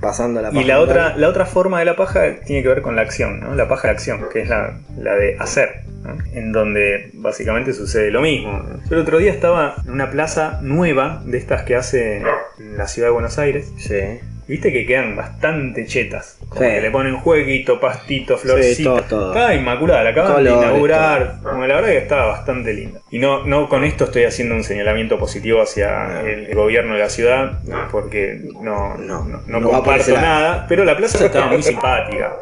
pasando 0.01 0.41
la 0.43 0.49
Y 0.49 0.53
paja 0.53 0.67
la 0.67 0.77
mental. 0.79 0.81
otra, 0.91 1.17
la 1.17 1.29
otra 1.29 1.47
forma 1.47 1.79
de 1.79 1.85
la 1.87 1.97
paja 1.97 2.23
tiene 2.45 2.63
que 2.63 2.69
ver 2.69 2.83
con 2.83 2.97
la 2.97 3.03
acción, 3.03 3.41
¿no? 3.41 3.55
La 3.55 3.69
paja 3.69 3.89
de 3.89 3.95
acción, 3.95 4.25
que 4.33 4.41
es 4.43 4.49
la, 4.49 4.79
la 4.99 5.15
de 5.15 5.37
hacer, 5.39 5.83
¿no? 6.05 6.17
en 6.35 6.53
donde 6.53 7.11
básicamente 7.15 7.73
sucede 7.73 8.11
lo 8.11 8.21
mismo. 8.21 8.63
Yo 8.89 8.97
el 8.97 9.03
otro 9.03 9.19
día 9.19 9.33
estaba 9.33 9.77
en 9.85 9.93
una 9.93 10.11
plaza 10.11 10.59
nueva 10.63 11.23
de 11.25 11.39
estas 11.39 11.63
que 11.63 11.75
hace 11.77 12.23
la 12.59 12.87
ciudad 12.87 13.09
de 13.09 13.13
Buenos 13.13 13.39
Aires. 13.39 13.73
Sí. 13.79 14.21
Viste 14.47 14.71
que 14.75 14.85
quedan 14.85 15.17
bastante 15.17 15.87
chetas. 15.87 16.37
Como 16.51 16.61
Sí. 16.61 16.67
que 16.69 16.81
le 16.83 16.91
ponen 16.91 17.17
jueguito, 17.17 17.81
pastito, 17.81 18.37
Sí, 18.37 18.43
florcito. 18.47 18.91
todo, 18.97 19.03
todo. 19.05 19.33
Estaba 19.33 19.55
inmaculada, 19.55 20.05
la 20.05 20.11
acaban 20.11 20.33
Colores, 20.35 20.53
de 20.61 20.67
inaugurar. 20.67 21.37
Como 21.43 21.67
la 21.67 21.75
verdad 21.77 21.89
que 21.89 21.97
estaba 21.97 22.27
bastante 22.27 22.75
linda. 22.75 23.01
Y 23.11 23.19
no, 23.21 23.47
no 23.47 23.71
con 23.71 23.85
esto 23.85 24.05
estoy 24.05 24.25
haciendo 24.25 24.55
un 24.55 24.63
señalamiento 24.63 25.19
positivo 25.19 25.63
hacia 25.63 26.09
No. 26.09 26.21
el, 26.29 26.55
gobierno 26.55 26.93
de 26.93 27.01
la 27.01 27.09
ciudad, 27.09 27.63
No. 27.65 27.89
porque 27.91 28.39
no, 28.61 28.99
No, 28.99 29.25
no, 29.47 29.63
comparto 29.63 30.13
nada. 30.13 30.67
Pero 30.69 30.85
la 30.85 30.95
plaza 30.95 31.25
estaba 31.25 31.47
muy 31.47 31.63
simpática. 31.63 32.35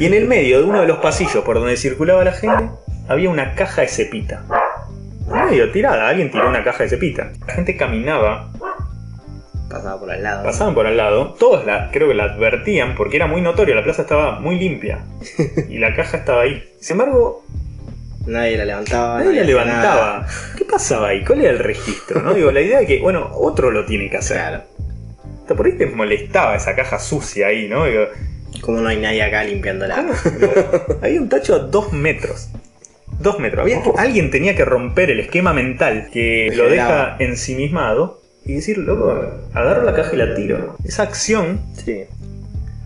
Y 0.00 0.06
en 0.06 0.14
el 0.14 0.26
medio 0.26 0.58
de 0.58 0.64
uno 0.64 0.80
de 0.80 0.88
los 0.88 0.98
pasillos 0.98 1.44
por 1.44 1.60
donde 1.60 1.76
circulaba 1.76 2.24
la 2.24 2.32
gente, 2.32 2.70
había 3.08 3.30
una 3.30 3.54
caja 3.54 3.82
de 3.82 3.88
cepita. 3.88 4.42
Medio 5.30 5.70
tirada, 5.72 6.08
alguien 6.08 6.30
tiró 6.30 6.48
una 6.48 6.62
caja 6.62 6.84
de 6.84 6.88
cepita. 6.90 7.32
La 7.46 7.54
gente 7.54 7.76
caminaba 7.76 8.50
Pasaba 9.68 9.98
por 9.98 10.10
al 10.10 10.22
lado. 10.22 10.44
pasaban 10.44 10.74
por 10.74 10.86
al 10.86 10.96
lado, 10.96 11.34
todos 11.34 11.66
la, 11.66 11.90
creo 11.90 12.06
que 12.08 12.14
la 12.14 12.24
advertían 12.24 12.94
porque 12.94 13.16
era 13.16 13.26
muy 13.26 13.40
notorio, 13.40 13.74
la 13.74 13.82
plaza 13.82 14.02
estaba 14.02 14.38
muy 14.38 14.58
limpia 14.58 15.00
y 15.68 15.78
la 15.78 15.92
caja 15.94 16.18
estaba 16.18 16.42
ahí. 16.42 16.62
Sin 16.80 16.94
embargo, 16.94 17.44
Nadie 18.26 18.56
la 18.56 18.64
levantaba. 18.64 19.18
nadie 19.20 19.40
la 19.40 19.46
levantaba. 19.46 20.18
nada. 20.18 20.28
¿Qué 20.56 20.64
pasaba 20.64 21.08
ahí? 21.08 21.24
¿Cuál 21.24 21.40
era 21.42 21.50
el 21.50 21.58
registro? 21.60 22.22
¿no? 22.22 22.34
Digo, 22.34 22.50
la 22.52 22.60
idea 22.60 22.78
de 22.80 22.86
que, 22.86 23.00
bueno, 23.00 23.28
otro 23.34 23.70
lo 23.70 23.84
tiene 23.84 24.08
que 24.10 24.16
hacer. 24.16 24.36
Claro. 24.38 24.62
Hasta 25.42 25.54
por 25.54 25.66
ahí 25.66 25.72
te 25.72 25.86
molestaba 25.86 26.56
esa 26.56 26.74
caja 26.74 26.98
sucia 26.98 27.48
ahí, 27.48 27.68
¿no? 27.68 27.84
Digo, 27.86 28.04
Como 28.62 28.80
no 28.80 28.88
hay 28.88 28.96
nadie 28.98 29.22
acá 29.22 29.44
limpiándola. 29.44 30.06
Había 31.02 31.20
un 31.20 31.28
tacho 31.28 31.54
a 31.54 31.58
dos 31.60 31.92
metros. 31.92 32.48
Dos 33.20 33.38
metros. 33.38 33.62
Había- 33.62 33.82
alguien 33.98 34.30
tenía 34.30 34.54
que 34.54 34.64
romper 34.64 35.10
el 35.10 35.20
esquema 35.20 35.52
mental 35.52 36.08
que 36.12 36.50
lo 36.54 36.68
deja 36.68 37.16
ensimismado 37.18 38.20
y 38.44 38.54
decir, 38.54 38.78
loco, 38.78 39.18
agarro 39.54 39.82
la 39.84 39.94
caja 39.94 40.14
y 40.14 40.16
la 40.18 40.34
tiro. 40.34 40.76
Esa 40.84 41.02
acción 41.04 41.60
Sí. 41.84 42.02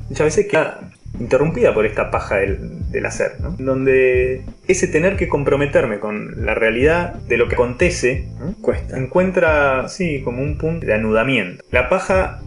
muchas 0.09 0.25
veces 0.27 0.47
queda 0.47 0.81
interrumpida 1.19 1.75
por 1.75 1.85
esta 1.85 2.11
paja 2.11 2.37
del, 2.37 2.91
del 2.91 3.05
hacer, 3.05 3.33
¿no? 3.41 3.51
Donde 3.59 4.43
ese 4.69 4.87
tener 4.87 5.17
que 5.17 5.29
comprometerme 5.29 5.99
con 5.99 6.47
la 6.47 6.55
realidad 6.55 7.15
de 7.15 7.37
lo 7.37 7.49
que 7.49 7.57
acontece 7.57 8.29
¿no? 8.39 8.55
Cuesta. 8.63 8.97
encuentra, 8.97 9.89
sí, 9.89 10.23
como 10.23 10.41
un 10.43 10.57
punto 10.57 10.87
de 10.87 10.95
anudamiento. 10.95 11.63
La 11.73 11.89
paja 11.89 12.41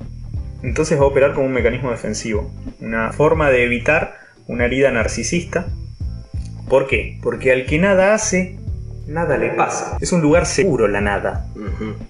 entonces 0.63 0.97
va 0.97 1.03
a 1.03 1.07
operar 1.07 1.33
como 1.33 1.45
un 1.45 1.51
mecanismo 1.53 1.91
defensivo, 1.91 2.49
una 2.79 3.11
forma 3.11 3.51
de 3.51 3.65
evitar 3.65 4.15
una 4.47 4.65
herida 4.65 4.89
narcisista. 4.91 5.67
¿Por 6.67 6.87
qué? 6.87 7.19
Porque 7.21 7.51
al 7.51 7.65
que 7.65 7.79
nada 7.79 8.13
hace, 8.13 8.57
nada 9.07 9.37
le 9.37 9.49
pasa. 9.51 9.97
Es 10.01 10.11
un 10.11 10.21
lugar 10.21 10.45
seguro 10.45 10.87
la 10.87 11.01
nada. 11.01 11.47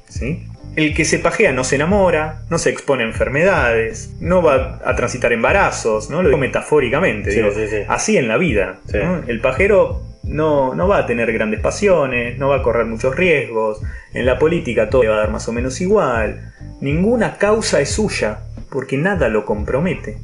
¿sí? 0.07 0.45
El 0.75 0.95
que 0.95 1.05
se 1.05 1.19
pajea 1.19 1.51
no 1.51 1.63
se 1.63 1.75
enamora, 1.75 2.41
no 2.49 2.57
se 2.57 2.69
expone 2.71 3.03
a 3.03 3.07
enfermedades, 3.07 4.15
no 4.19 4.41
va 4.41 4.79
a 4.83 4.95
transitar 4.95 5.31
embarazos, 5.31 6.09
¿no? 6.09 6.23
Lo 6.23 6.29
digo 6.29 6.39
metafóricamente, 6.39 7.31
Sí, 7.31 7.37
digo, 7.37 7.51
sí, 7.51 7.67
sí. 7.69 7.77
así 7.87 8.17
en 8.17 8.27
la 8.27 8.37
vida. 8.37 8.79
El 9.27 9.39
pajero 9.39 10.01
no, 10.23 10.73
no 10.73 10.87
va 10.87 10.99
a 10.99 11.05
tener 11.05 11.31
grandes 11.31 11.59
pasiones, 11.59 12.39
no 12.39 12.49
va 12.49 12.57
a 12.57 12.63
correr 12.63 12.85
muchos 12.85 13.15
riesgos, 13.15 13.81
en 14.13 14.25
la 14.25 14.39
política 14.39 14.89
todo 14.89 15.03
le 15.03 15.09
va 15.09 15.15
a 15.15 15.19
dar 15.19 15.29
más 15.31 15.47
o 15.47 15.51
menos 15.51 15.79
igual, 15.81 16.53
ninguna 16.81 17.37
causa 17.37 17.79
es 17.79 17.91
suya, 17.91 18.39
porque 18.71 18.97
nada 18.97 19.29
lo 19.29 19.45
compromete. 19.45 20.17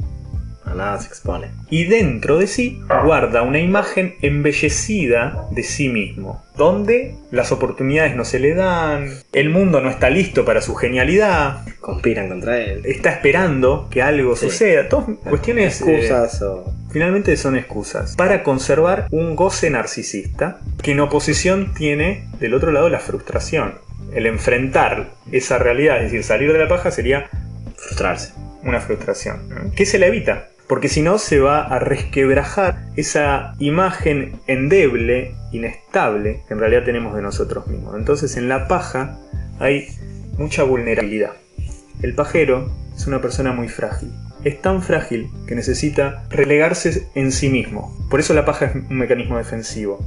A 0.70 0.76
nada 0.76 1.00
se 1.00 1.08
expone. 1.08 1.48
Y 1.70 1.86
dentro 1.86 2.38
de 2.38 2.48
sí 2.48 2.80
guarda 3.04 3.42
una 3.42 3.60
imagen 3.60 4.16
embellecida 4.22 5.46
de 5.52 5.64
sí 5.64 5.90
mismo, 5.90 6.44
donde 6.56 7.16
las 7.32 7.52
oportunidades 7.52 8.16
no 8.16 8.26
se 8.26 8.40
le 8.40 8.54
dan, 8.54 9.10
el 9.34 9.50
mundo 9.50 9.82
no 9.82 9.90
está 9.90 10.10
listo 10.10 10.46
para 10.46 10.62
su 10.62 10.76
genialidad, 10.76 11.66
Conspiran 11.80 12.30
contra 12.30 12.60
él. 12.60 12.82
está 12.86 13.10
esperando 13.12 13.88
que 13.90 14.02
algo 14.02 14.36
Sí. 14.36 14.46
suceda. 14.50 14.90
Todas 14.90 15.06
cuestiones 15.28 15.82
eh, 15.82 15.96
Excusas 15.96 16.42
o. 16.42 16.74
finalmente 16.92 17.36
son 17.38 17.56
excusas 17.56 18.16
para 18.16 18.44
conservar 18.44 19.08
un 19.12 19.36
goce 19.36 19.70
narcisista 19.70 20.60
que 20.82 20.92
en 20.92 21.00
oposición 21.00 21.74
tiene 21.74 22.28
del 22.40 22.54
otro 22.54 22.72
lado 22.72 22.90
la 22.90 23.00
frustración. 23.00 23.76
El 24.14 24.26
enfrentar 24.26 25.10
esa 25.32 25.58
realidad, 25.58 25.98
es 25.98 26.06
decir, 26.12 26.24
salir 26.24 26.52
de 26.54 26.60
la 26.60 26.68
paja 26.68 26.92
sería 26.92 27.30
Frustrarse. 27.78 28.34
una 28.64 28.82
frustración. 28.82 29.72
¿Qué 29.76 29.86
se 29.86 29.98
la 30.00 30.08
evita? 30.08 30.49
Porque 30.70 30.88
si 30.88 31.02
no 31.02 31.18
se 31.18 31.40
va 31.40 31.64
a 31.64 31.80
resquebrajar 31.80 32.92
esa 32.96 33.56
imagen 33.58 34.40
endeble, 34.46 35.34
inestable, 35.52 36.44
que 36.48 36.54
en 36.54 36.60
realidad 36.60 36.84
tenemos 36.84 37.16
de 37.16 37.24
nosotros 37.24 37.66
mismos. 37.66 37.96
Entonces 37.98 38.38
en 38.38 38.48
la 38.48 38.68
paja 38.68 39.18
hay 39.60 39.88
mucha 40.38 40.62
vulnerabilidad. 40.62 41.32
El 42.04 42.14
pajero 42.14 42.72
es 42.96 43.08
una 43.08 43.20
persona 43.20 43.52
muy 43.52 43.68
frágil. 43.68 44.12
Es 44.44 44.62
tan 44.62 44.84
frágil 44.84 45.32
que 45.48 45.56
necesita 45.56 46.24
relegarse 46.30 47.08
en 47.16 47.32
sí 47.32 47.50
mismo. 47.50 47.98
Por 48.08 48.20
eso 48.20 48.36
la 48.36 48.46
paja 48.46 48.66
es 48.66 48.76
un 48.76 48.96
mecanismo 48.96 49.40
defensivo. 49.40 50.06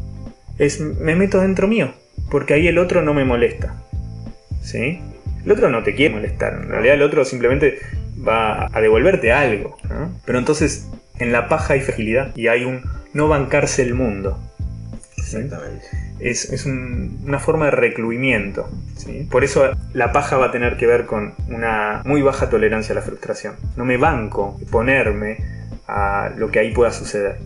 Es 0.59 0.78
me 0.78 1.16
meto 1.16 1.40
dentro 1.40 1.66
mío, 1.66 1.92
porque 2.31 2.54
ahí 2.54 2.69
el 2.69 2.78
otro 2.78 3.02
no 3.02 3.14
me 3.14 3.25
molesta. 3.25 3.83
¿Sí? 4.62 5.00
El 5.45 5.50
otro 5.50 5.71
no 5.71 5.83
te 5.83 5.97
quiere 5.97 6.14
molestar. 6.14 6.54
En 6.62 6.69
realidad 6.69 6.95
el 6.95 7.02
otro 7.02 7.25
simplemente 7.25 7.81
va 8.26 8.68
a 8.72 8.80
devolverte 8.80 9.32
algo. 9.32 9.76
¿no? 9.88 10.12
Pero 10.24 10.38
entonces 10.38 10.88
en 11.18 11.32
la 11.32 11.48
paja 11.48 11.74
hay 11.74 11.80
fragilidad 11.80 12.34
y 12.36 12.48
hay 12.48 12.64
un 12.64 12.82
no 13.14 13.28
bancarse 13.28 13.82
el 13.82 13.94
mundo. 13.94 14.38
¿sí? 15.16 15.20
Exactamente. 15.36 15.84
Es, 16.18 16.50
es 16.52 16.66
un- 16.66 17.20
una 17.26 17.38
forma 17.38 17.66
de 17.66 17.72
recluimiento. 17.72 18.68
¿sí? 18.96 19.26
Por 19.30 19.44
eso 19.44 19.70
la 19.92 20.12
paja 20.12 20.36
va 20.36 20.46
a 20.46 20.50
tener 20.52 20.76
que 20.76 20.86
ver 20.86 21.06
con 21.06 21.34
una 21.48 22.02
muy 22.04 22.22
baja 22.22 22.48
tolerancia 22.48 22.92
a 22.92 22.96
la 22.96 23.02
frustración. 23.02 23.54
No 23.76 23.84
me 23.84 23.96
banco 23.96 24.58
ponerme 24.70 25.38
a 25.88 26.30
lo 26.36 26.50
que 26.50 26.60
ahí 26.60 26.72
pueda 26.72 26.90
suceder. 26.92 27.38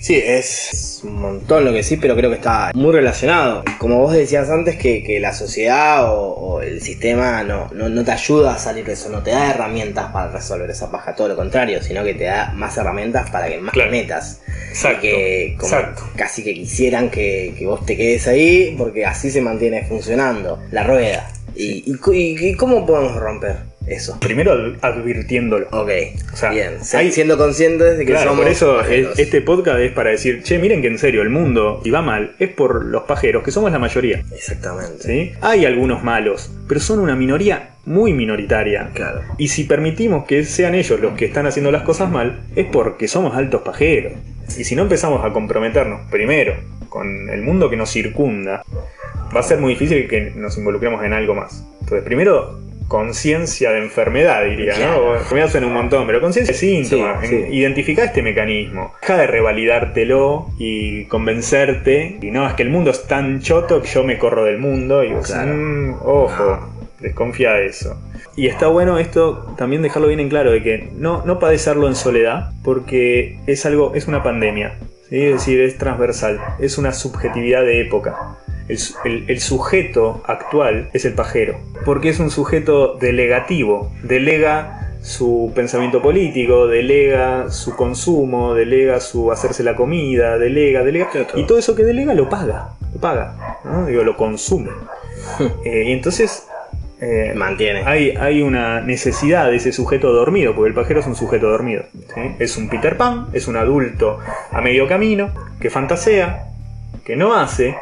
Sí, 0.00 0.14
es 0.24 1.00
un 1.02 1.20
montón 1.20 1.64
lo 1.64 1.72
que 1.72 1.82
sí, 1.82 1.96
pero 1.96 2.14
creo 2.16 2.30
que 2.30 2.36
está 2.36 2.70
muy 2.74 2.92
relacionado. 2.92 3.64
Como 3.78 3.98
vos 3.98 4.12
decías 4.12 4.48
antes, 4.48 4.76
que, 4.76 5.02
que 5.02 5.18
la 5.20 5.32
sociedad 5.34 6.12
o, 6.12 6.28
o 6.34 6.62
el 6.62 6.80
sistema 6.80 7.42
no, 7.42 7.68
no, 7.72 7.88
no 7.88 8.04
te 8.04 8.12
ayuda 8.12 8.54
a 8.54 8.58
salir 8.58 8.84
de 8.84 8.92
eso, 8.92 9.08
no 9.10 9.22
te 9.22 9.32
da 9.32 9.50
herramientas 9.50 10.12
para 10.12 10.30
resolver 10.30 10.70
esa 10.70 10.90
paja, 10.90 11.14
todo 11.14 11.28
lo 11.28 11.36
contrario, 11.36 11.82
sino 11.82 12.04
que 12.04 12.14
te 12.14 12.24
da 12.24 12.52
más 12.54 12.76
herramientas 12.76 13.28
para 13.30 13.48
que 13.48 13.58
más 13.58 13.72
Claro. 13.74 13.90
metas. 13.90 14.40
Exacto. 14.70 15.00
Que 15.02 15.56
como 15.58 15.74
exacto. 15.74 16.02
casi 16.16 16.44
que 16.44 16.54
quisieran 16.54 17.10
que, 17.10 17.54
que 17.58 17.66
vos 17.66 17.84
te 17.84 17.96
quedes 17.96 18.26
ahí, 18.28 18.74
porque 18.78 19.04
así 19.04 19.30
se 19.30 19.40
mantiene 19.40 19.84
funcionando 19.84 20.60
la 20.70 20.84
rueda. 20.84 21.28
Y, 21.56 21.82
y- 21.90 22.46
y 22.50 22.54
cómo 22.54 22.86
podemos 22.86 23.16
romper 23.16 23.56
eso? 23.88 24.18
Primero 24.20 24.52
ad- 24.52 24.74
advirtiéndolo. 24.82 25.66
Ok, 25.70 25.90
O 26.32 26.36
sea, 26.36 26.50
bien, 26.50 26.74
hay- 26.94 27.12
siendo 27.12 27.36
conscientes 27.38 27.98
de 27.98 28.04
que 28.04 28.12
Claro, 28.12 28.30
somos 28.30 28.44
por 28.44 28.52
eso 28.52 28.76
pajeros. 28.76 29.18
este 29.18 29.40
podcast 29.40 29.80
es 29.80 29.92
para 29.92 30.10
decir, 30.10 30.42
che, 30.42 30.58
miren 30.58 30.82
que 30.82 30.88
en 30.88 30.98
serio, 30.98 31.22
el 31.22 31.30
mundo, 31.30 31.80
si 31.84 31.90
va 31.90 32.02
mal, 32.02 32.34
es 32.38 32.48
por 32.50 32.84
los 32.84 33.02
pajeros, 33.04 33.42
que 33.42 33.50
somos 33.50 33.72
la 33.72 33.78
mayoría. 33.78 34.22
Exactamente. 34.34 35.02
¿sí? 35.02 35.32
Hay 35.40 35.64
algunos 35.64 36.02
malos, 36.04 36.50
pero 36.68 36.80
son 36.80 36.98
una 37.00 37.16
minoría 37.16 37.70
muy 37.84 38.12
minoritaria. 38.12 38.90
Claro. 38.94 39.22
Y 39.38 39.48
si 39.48 39.64
permitimos 39.64 40.24
que 40.26 40.44
sean 40.44 40.74
ellos 40.74 41.00
los 41.00 41.14
que 41.14 41.24
están 41.24 41.46
haciendo 41.46 41.70
las 41.70 41.82
cosas 41.82 42.10
mal, 42.10 42.40
es 42.56 42.66
porque 42.66 43.08
somos 43.08 43.34
altos 43.36 43.62
pajeros. 43.62 44.12
Y 44.58 44.64
si 44.64 44.74
no 44.76 44.82
empezamos 44.82 45.24
a 45.24 45.32
comprometernos 45.32 46.10
primero 46.10 46.54
con 46.88 47.28
el 47.30 47.42
mundo 47.42 47.68
que 47.70 47.76
nos 47.76 47.90
circunda, 47.90 48.62
va 49.34 49.40
a 49.40 49.42
ser 49.42 49.58
muy 49.58 49.74
difícil 49.74 50.08
que 50.08 50.32
nos 50.34 50.56
involucremos 50.56 51.04
en 51.04 51.12
algo 51.12 51.34
más. 51.34 51.62
Entonces, 51.80 52.02
primero, 52.04 52.58
conciencia 52.88 53.70
de 53.70 53.78
enfermedad, 53.80 54.44
diría, 54.44 54.74
Claro. 54.74 55.10
¿no? 55.12 55.16
Enfermedad 55.16 55.50
suena 55.50 55.66
un 55.66 55.74
montón, 55.74 56.06
pero 56.06 56.20
conciencia 56.20 56.52
de 56.54 56.58
síntoma. 56.58 57.20
Sí, 57.22 57.28
sí. 57.28 57.44
Identificar 57.50 58.06
este 58.06 58.22
mecanismo. 58.22 58.94
Deja 59.02 59.16
de 59.18 59.26
revalidártelo 59.26 60.48
y 60.58 61.04
convencerte. 61.04 62.18
Y 62.20 62.30
no, 62.30 62.46
es 62.48 62.54
que 62.54 62.62
el 62.62 62.70
mundo 62.70 62.90
es 62.90 63.04
tan 63.06 63.40
choto 63.40 63.82
que 63.82 63.88
yo 63.88 64.04
me 64.04 64.18
corro 64.18 64.44
del 64.44 64.58
mundo. 64.58 65.04
Y 65.04 65.12
vos, 65.12 65.26
Claro. 65.26 65.52
"Mm, 65.54 65.94
ojo, 66.02 66.68
desconfía 67.00 67.52
de 67.52 67.66
eso. 67.66 68.00
Y 68.36 68.46
está 68.46 68.68
bueno 68.68 68.98
esto 68.98 69.54
también 69.58 69.82
dejarlo 69.82 70.08
bien 70.08 70.20
en 70.20 70.28
claro 70.28 70.50
de 70.52 70.62
que 70.62 70.88
no, 70.96 71.24
no 71.26 71.38
padecerlo 71.38 71.88
en 71.88 71.94
soledad, 71.94 72.52
porque 72.64 73.38
es 73.46 73.66
algo, 73.66 73.94
es 73.94 74.06
una 74.08 74.22
pandemia. 74.22 74.74
¿sí? 75.10 75.24
Es 75.24 75.32
decir, 75.34 75.60
es 75.60 75.76
transversal, 75.78 76.40
es 76.60 76.78
una 76.78 76.92
subjetividad 76.92 77.62
de 77.62 77.80
época. 77.80 78.36
El, 78.68 78.78
el- 79.04 79.24
el 79.28 79.40
sujeto 79.40 80.22
actual 80.26 80.90
es 80.92 81.04
el 81.04 81.14
pajero, 81.14 81.58
porque 81.84 82.08
es 82.10 82.20
un 82.20 82.30
sujeto 82.30 82.94
delegativo, 82.94 83.92
delega 84.02 84.74
su 85.00 85.52
pensamiento 85.54 86.02
político, 86.02 86.66
delega 86.66 87.50
su 87.50 87.74
consumo, 87.76 88.54
delega 88.54 89.00
su 89.00 89.30
hacerse 89.32 89.62
la 89.62 89.74
comida, 89.76 90.36
delega, 90.38 90.82
delega, 90.82 91.08
y 91.34 91.44
todo 91.44 91.58
eso 91.58 91.74
que 91.74 91.84
delega 91.84 92.14
lo 92.14 92.28
paga, 92.28 92.70
lo 92.92 93.00
paga, 93.00 93.58
¿no? 93.64 93.86
Digo, 93.86 94.02
lo 94.04 94.16
consume. 94.16 94.70
Eh, 95.64 95.84
y 95.88 95.92
entonces 95.92 96.46
eh, 97.00 97.32
Mantiene. 97.36 97.82
hay, 97.84 98.10
hay 98.18 98.40
una 98.42 98.80
necesidad 98.80 99.50
de 99.50 99.56
ese 99.56 99.72
sujeto 99.72 100.12
dormido, 100.12 100.54
porque 100.54 100.68
el 100.68 100.74
pajero 100.74 101.00
es 101.00 101.06
un 101.06 101.14
sujeto 101.16 101.48
dormido. 101.48 101.84
¿sí? 102.14 102.20
Es 102.38 102.56
un 102.56 102.68
Peter 102.68 102.96
Pan, 102.96 103.26
es 103.32 103.46
un 103.46 103.56
adulto 103.56 104.18
a 104.50 104.60
medio 104.60 104.88
camino, 104.88 105.30
que 105.60 105.70
fantasea, 105.70 106.46
que 107.04 107.14
no 107.16 107.34
hace, 107.34 107.76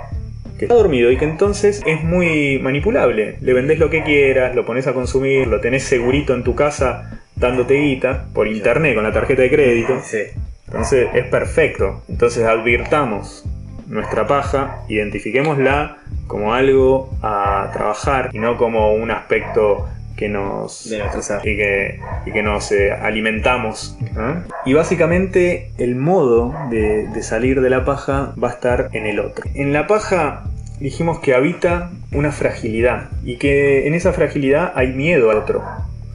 que 0.59 0.67
está 0.67 0.75
dormido 0.75 1.11
y 1.11 1.17
que 1.17 1.25
entonces 1.25 1.83
es 1.87 2.03
muy 2.03 2.59
manipulable. 2.59 3.37
Le 3.41 3.53
vendés 3.53 3.79
lo 3.79 3.91
que 3.91 4.03
quieras, 4.03 4.55
lo 4.55 4.65
pones 4.65 4.87
a 4.87 4.93
consumir, 4.93 5.47
lo 5.47 5.61
tenés 5.61 5.85
segurito 5.85 6.35
en 6.35 6.43
tu 6.45 6.55
casa 6.55 7.21
dándote 7.37 7.75
guita 7.75 8.27
por 8.33 8.49
internet 8.49 8.95
con 8.95 9.05
la 9.05 9.13
tarjeta 9.13 9.43
de 9.43 9.51
crédito. 9.51 10.01
Sí. 10.03 10.23
Entonces 10.67 11.09
es 11.15 11.27
perfecto. 11.27 12.03
Entonces 12.09 12.45
advirtamos 12.45 13.45
nuestra 13.87 14.27
paja, 14.27 14.83
identifiquémosla 14.89 15.99
como 16.27 16.55
algo 16.55 17.11
a 17.23 17.71
trabajar 17.73 18.31
y 18.33 18.39
no 18.39 18.57
como 18.57 18.95
un 18.95 19.11
aspecto 19.11 19.87
que 20.17 20.29
nos 20.29 20.87
y 20.87 21.57
que, 21.57 22.01
y 22.25 22.33
que 22.33 22.43
nos 22.43 22.73
eh, 22.73 22.93
alimentamos. 22.93 23.97
¿no? 24.15 24.43
Y 24.65 24.73
básicamente 24.73 25.71
el 25.79 25.95
modo 25.95 26.55
de, 26.71 27.07
de 27.09 27.23
salir 27.23 27.61
de 27.61 27.71
la 27.71 27.85
paja 27.85 28.35
va 28.43 28.49
a 28.49 28.53
estar 28.53 28.89
en 28.93 29.07
el 29.07 29.21
otro. 29.21 29.45
En 29.55 29.73
la 29.73 29.87
paja 29.87 30.45
dijimos 30.81 31.21
que 31.21 31.35
habita 31.35 31.91
una 32.13 32.33
fragilidad 32.33 33.11
y 33.25 33.37
que 33.37 33.87
en 33.87 33.95
esa 33.95 34.13
fragilidad 34.13 34.73
hay 34.75 34.89
miedo 34.89 35.31
al 35.31 35.39
otro. 35.39 35.63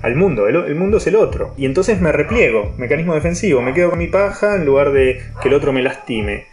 Al 0.02 0.16
mundo, 0.16 0.48
el, 0.48 0.56
el 0.56 0.76
mundo 0.76 0.98
es 0.98 1.06
el 1.06 1.16
otro. 1.16 1.54
Y 1.58 1.66
entonces 1.66 2.02
me 2.02 2.12
repliego, 2.12 2.74
mecanismo 2.78 3.14
defensivo, 3.14 3.62
me 3.62 3.74
quedo 3.74 3.92
con 3.92 4.00
mi 4.00 4.08
paja 4.08 4.56
en 4.56 4.66
lugar 4.66 4.92
de 4.92 5.22
que 5.42 5.48
el 5.48 5.54
otro 5.54 5.74
me 5.74 5.84
lastime. 5.84 6.46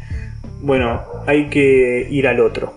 Bueno, 0.61 1.03
hay 1.27 1.49
que 1.49 2.07
ir 2.11 2.29
al 2.29 2.41
otro. 2.41 2.75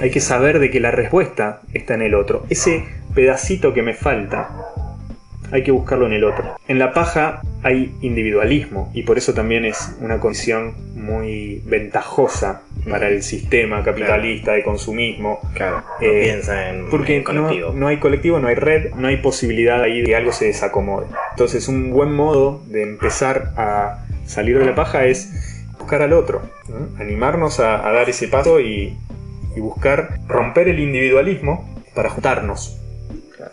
Hay 0.00 0.10
que 0.10 0.20
saber 0.20 0.58
de 0.58 0.70
que 0.70 0.78
la 0.78 0.90
respuesta 0.90 1.62
está 1.72 1.94
en 1.94 2.02
el 2.02 2.14
otro. 2.14 2.44
Ese 2.50 2.84
pedacito 3.14 3.72
que 3.74 3.82
me 3.82 3.94
falta, 3.94 4.50
hay 5.52 5.62
que 5.62 5.70
buscarlo 5.70 6.06
en 6.06 6.14
el 6.14 6.24
otro. 6.24 6.56
En 6.68 6.78
la 6.78 6.92
paja 6.92 7.42
hay 7.62 7.94
individualismo 8.02 8.90
y 8.94 9.02
por 9.02 9.18
eso 9.18 9.34
también 9.34 9.64
es 9.64 9.94
una 10.00 10.18
condición 10.18 10.74
muy 10.96 11.62
ventajosa 11.64 12.62
para 12.90 13.08
el 13.08 13.22
sistema 13.22 13.82
capitalista 13.82 14.52
de 14.52 14.62
consumismo. 14.62 15.38
Claro. 15.54 15.82
No 16.00 16.06
Eh, 16.06 16.22
piensa 16.24 16.70
en, 16.70 16.90
Porque 16.90 17.16
en 17.16 17.24
colectivo. 17.24 17.70
No, 17.72 17.80
no 17.80 17.86
hay 17.86 17.98
colectivo, 17.98 18.38
no 18.40 18.48
hay 18.48 18.54
red, 18.56 18.94
no 18.94 19.08
hay 19.08 19.18
posibilidad 19.18 19.80
ahí 19.82 20.00
de 20.00 20.06
que 20.06 20.16
algo 20.16 20.32
se 20.32 20.46
desacomode. 20.46 21.06
Entonces 21.30 21.68
un 21.68 21.90
buen 21.92 22.12
modo 22.12 22.62
de 22.66 22.82
empezar 22.82 23.52
a 23.56 24.04
salir 24.26 24.58
de 24.58 24.64
la 24.66 24.74
paja 24.74 25.04
es 25.04 25.62
buscar 25.78 26.02
al 26.02 26.12
otro, 26.14 26.42
¿no? 26.68 27.00
animarnos 27.00 27.60
a, 27.60 27.86
a 27.86 27.92
dar 27.92 28.08
ese 28.08 28.28
paso 28.28 28.60
y, 28.60 28.96
y 29.54 29.60
buscar 29.60 30.18
romper 30.26 30.68
el 30.68 30.80
individualismo 30.80 31.70
para 31.94 32.10
juntarnos. 32.10 32.80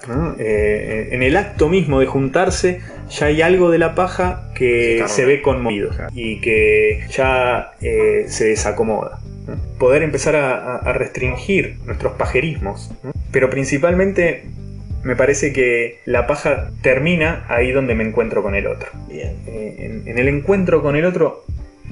¿No? 0.08 0.36
Eh, 0.40 1.10
en 1.12 1.24
el 1.24 1.38
acto 1.38 1.70
mismo 1.70 2.00
de 2.00 2.06
juntarse 2.06 2.82
ya 3.10 3.28
hay 3.28 3.42
algo 3.42 3.70
de 3.70 3.78
la 3.78 3.96
paja 3.96 4.50
que 4.56 5.04
Se 5.08 5.26
ve 5.26 5.42
conmovido 5.42 5.92
y 6.14 6.40
que 6.40 7.06
ya 7.10 7.74
eh, 7.82 8.26
se 8.28 8.46
desacomoda. 8.46 9.20
¿no? 9.48 9.56
Poder 9.78 10.04
empezar 10.04 10.36
a, 10.36 10.94
restringir 10.94 11.78
nuestros 11.86 12.14
pajerismos, 12.14 12.92
¿no? 13.04 13.12
pero 13.32 13.50
principalmente 13.50 14.46
me 15.04 15.16
parece 15.16 15.52
que 15.52 16.00
la 16.06 16.28
paja 16.28 16.70
termina 16.82 17.46
ahí 17.50 17.72
donde 17.72 17.96
me 17.96 18.04
encuentro 18.04 18.44
con 18.44 18.56
el 18.56 18.68
otro. 18.68 18.90
Bien. 19.08 19.36
Eh, 19.48 19.76
en, 19.80 20.08
en 20.08 20.18
el 20.20 20.28
encuentro 20.28 20.82
con 20.82 20.96
el 20.96 21.06
otro 21.06 21.44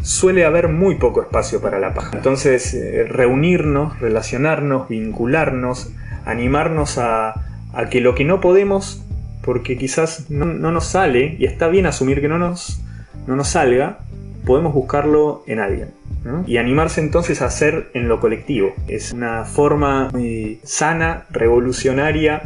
suele 0.01 0.45
haber 0.45 0.69
muy 0.69 0.95
poco 0.95 1.21
espacio 1.21 1.61
para 1.61 1.79
la 1.79 1.93
paja. 1.93 2.17
Entonces, 2.17 2.73
eh, 2.73 3.05
reunirnos, 3.07 3.99
relacionarnos, 3.99 4.87
vincularnos, 4.89 5.91
animarnos 6.25 6.97
a, 6.97 7.45
a 7.73 7.89
que 7.89 8.01
lo 8.01 8.15
que 8.15 8.25
no 8.25 8.41
podemos, 8.41 9.03
porque 9.43 9.77
quizás 9.77 10.29
no, 10.29 10.45
no 10.45 10.71
nos 10.71 10.85
sale, 10.85 11.35
y 11.39 11.45
está 11.45 11.67
bien 11.67 11.85
asumir 11.85 12.21
que 12.21 12.27
no 12.27 12.37
nos, 12.37 12.81
no 13.27 13.35
nos 13.35 13.49
salga, 13.49 13.99
podemos 14.45 14.73
buscarlo 14.73 15.43
en 15.47 15.59
alguien. 15.59 15.99
Y 16.47 16.57
animarse 16.57 16.99
entonces 16.99 17.41
a 17.41 17.45
hacer 17.45 17.91
en 17.93 18.09
lo 18.09 18.19
colectivo. 18.19 18.73
Es 18.87 19.13
una 19.13 19.45
forma 19.45 20.09
muy 20.11 20.59
sana, 20.63 21.25
revolucionaria, 21.29 22.41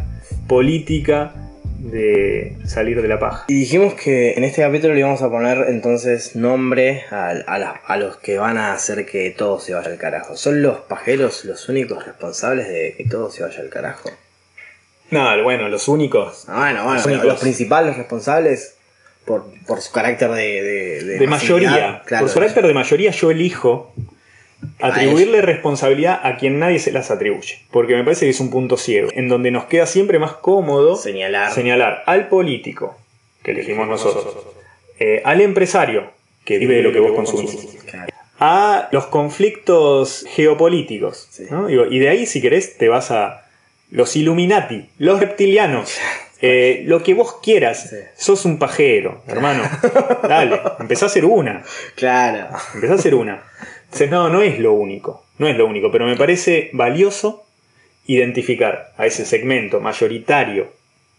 política 0.47 1.33
de 1.79 2.55
salir 2.65 3.01
de 3.01 3.07
la 3.07 3.19
paja. 3.19 3.45
Y 3.47 3.55
dijimos 3.55 3.93
que 3.95 4.33
en 4.33 4.43
este 4.43 4.61
capítulo 4.61 4.93
le 4.93 4.99
íbamos 4.99 5.21
a 5.21 5.29
poner 5.29 5.65
entonces 5.69 6.35
nombre 6.35 7.03
a, 7.11 7.29
a 7.29 7.97
los 7.97 8.17
que 8.17 8.37
van 8.37 8.57
a 8.57 8.73
hacer 8.73 9.05
que 9.05 9.31
todo 9.31 9.59
se 9.59 9.73
vaya 9.73 9.91
al 9.91 9.97
carajo. 9.97 10.37
¿Son 10.37 10.61
los 10.61 10.79
pajeros 10.81 11.43
los 11.43 11.67
únicos 11.67 12.05
responsables 12.05 12.67
de 12.67 12.93
que 12.95 13.05
todo 13.05 13.31
se 13.31 13.43
vaya 13.43 13.59
al 13.59 13.69
carajo? 13.69 14.09
No, 15.11 15.43
bueno, 15.43 15.69
los 15.69 15.87
únicos 15.87 16.45
Ah, 16.47 16.59
bueno, 16.59 16.83
bueno, 16.83 16.93
Los 16.97 17.05
únicos. 17.05 17.25
los 17.25 17.39
principales 17.39 17.97
responsables 17.97 18.75
por, 19.25 19.45
por 19.67 19.79
su 19.81 19.91
carácter 19.91 20.29
de, 20.31 21.03
de, 21.19 21.27
mayoría. 21.27 22.01
claro. 22.05 22.23
Por 22.25 22.29
su 22.29 22.39
carácter 22.39 22.65
de 22.67 22.73
mayoría 22.73 23.11
yo 23.11 23.31
elijo 23.31 23.93
atribuirle 24.81 25.41
responsabilidad 25.41 26.19
a 26.23 26.37
quien 26.37 26.59
nadie 26.59 26.79
se 26.79 26.91
las 26.91 27.11
atribuye. 27.11 27.59
Porque 27.71 27.95
me 27.95 28.03
parece 28.03 28.25
que 28.25 28.31
es 28.31 28.39
un 28.39 28.49
punto 28.49 28.77
ciego, 28.77 29.09
en 29.13 29.27
donde 29.29 29.51
nos 29.51 29.65
queda 29.65 29.85
siempre 29.85 30.19
más 30.19 30.33
cómodo 30.33 30.95
Señalar. 30.95 31.51
señalar 31.53 32.03
al 32.05 32.27
político, 32.29 32.97
que 33.43 33.51
elegimos 33.51 33.87
nosotros, 33.87 34.35
eh, 34.99 35.21
al 35.25 35.41
empresario, 35.41 36.11
que 36.45 36.57
vive 36.59 36.75
de 36.75 36.83
lo 36.83 36.91
que 36.91 36.99
vos 36.99 37.13
consumís, 37.13 37.55
Claro. 37.89 38.07
a 38.39 38.87
los 38.91 39.05
conflictos 39.07 40.25
geopolíticos. 40.29 41.27
Sí. 41.31 41.45
¿no? 41.49 41.69
Y 41.69 41.99
de 41.99 42.09
ahí, 42.09 42.25
si 42.25 42.41
querés, 42.41 42.77
te 42.77 42.87
vas 42.89 43.11
a 43.11 43.42
los 43.93 44.15
Illuminati, 44.15 44.89
los 44.97 45.19
reptilianos. 45.19 45.97
eh, 46.41 46.83
lo 46.85 47.01
que 47.03 47.13
vos 47.13 47.37
quieras, 47.41 47.89
Sí. 47.89 47.95
sos 48.17 48.43
un 48.43 48.59
pajero, 48.59 49.21
hermano. 49.27 49.63
Dale, 50.27 50.59
empezá 50.79 51.05
a 51.05 51.09
ser 51.09 51.23
una. 51.25 51.63
Claro. 51.95 52.47
Empezá 52.73 52.95
a 52.95 52.97
ser 52.97 53.15
una. 53.15 53.43
Entonces, 53.85 54.09
no, 54.09 54.27
no 54.29 54.41
es 54.41 54.59
lo 54.59 54.73
único. 54.73 55.23
No 55.37 55.47
es 55.47 55.55
lo 55.55 55.65
único, 55.65 55.89
pero 55.91 56.05
me 56.05 56.17
parece 56.17 56.69
valioso 56.73 57.45
identificar 58.07 58.91
a 58.97 59.05
ese 59.05 59.25
segmento 59.25 59.79
mayoritario 59.79 60.67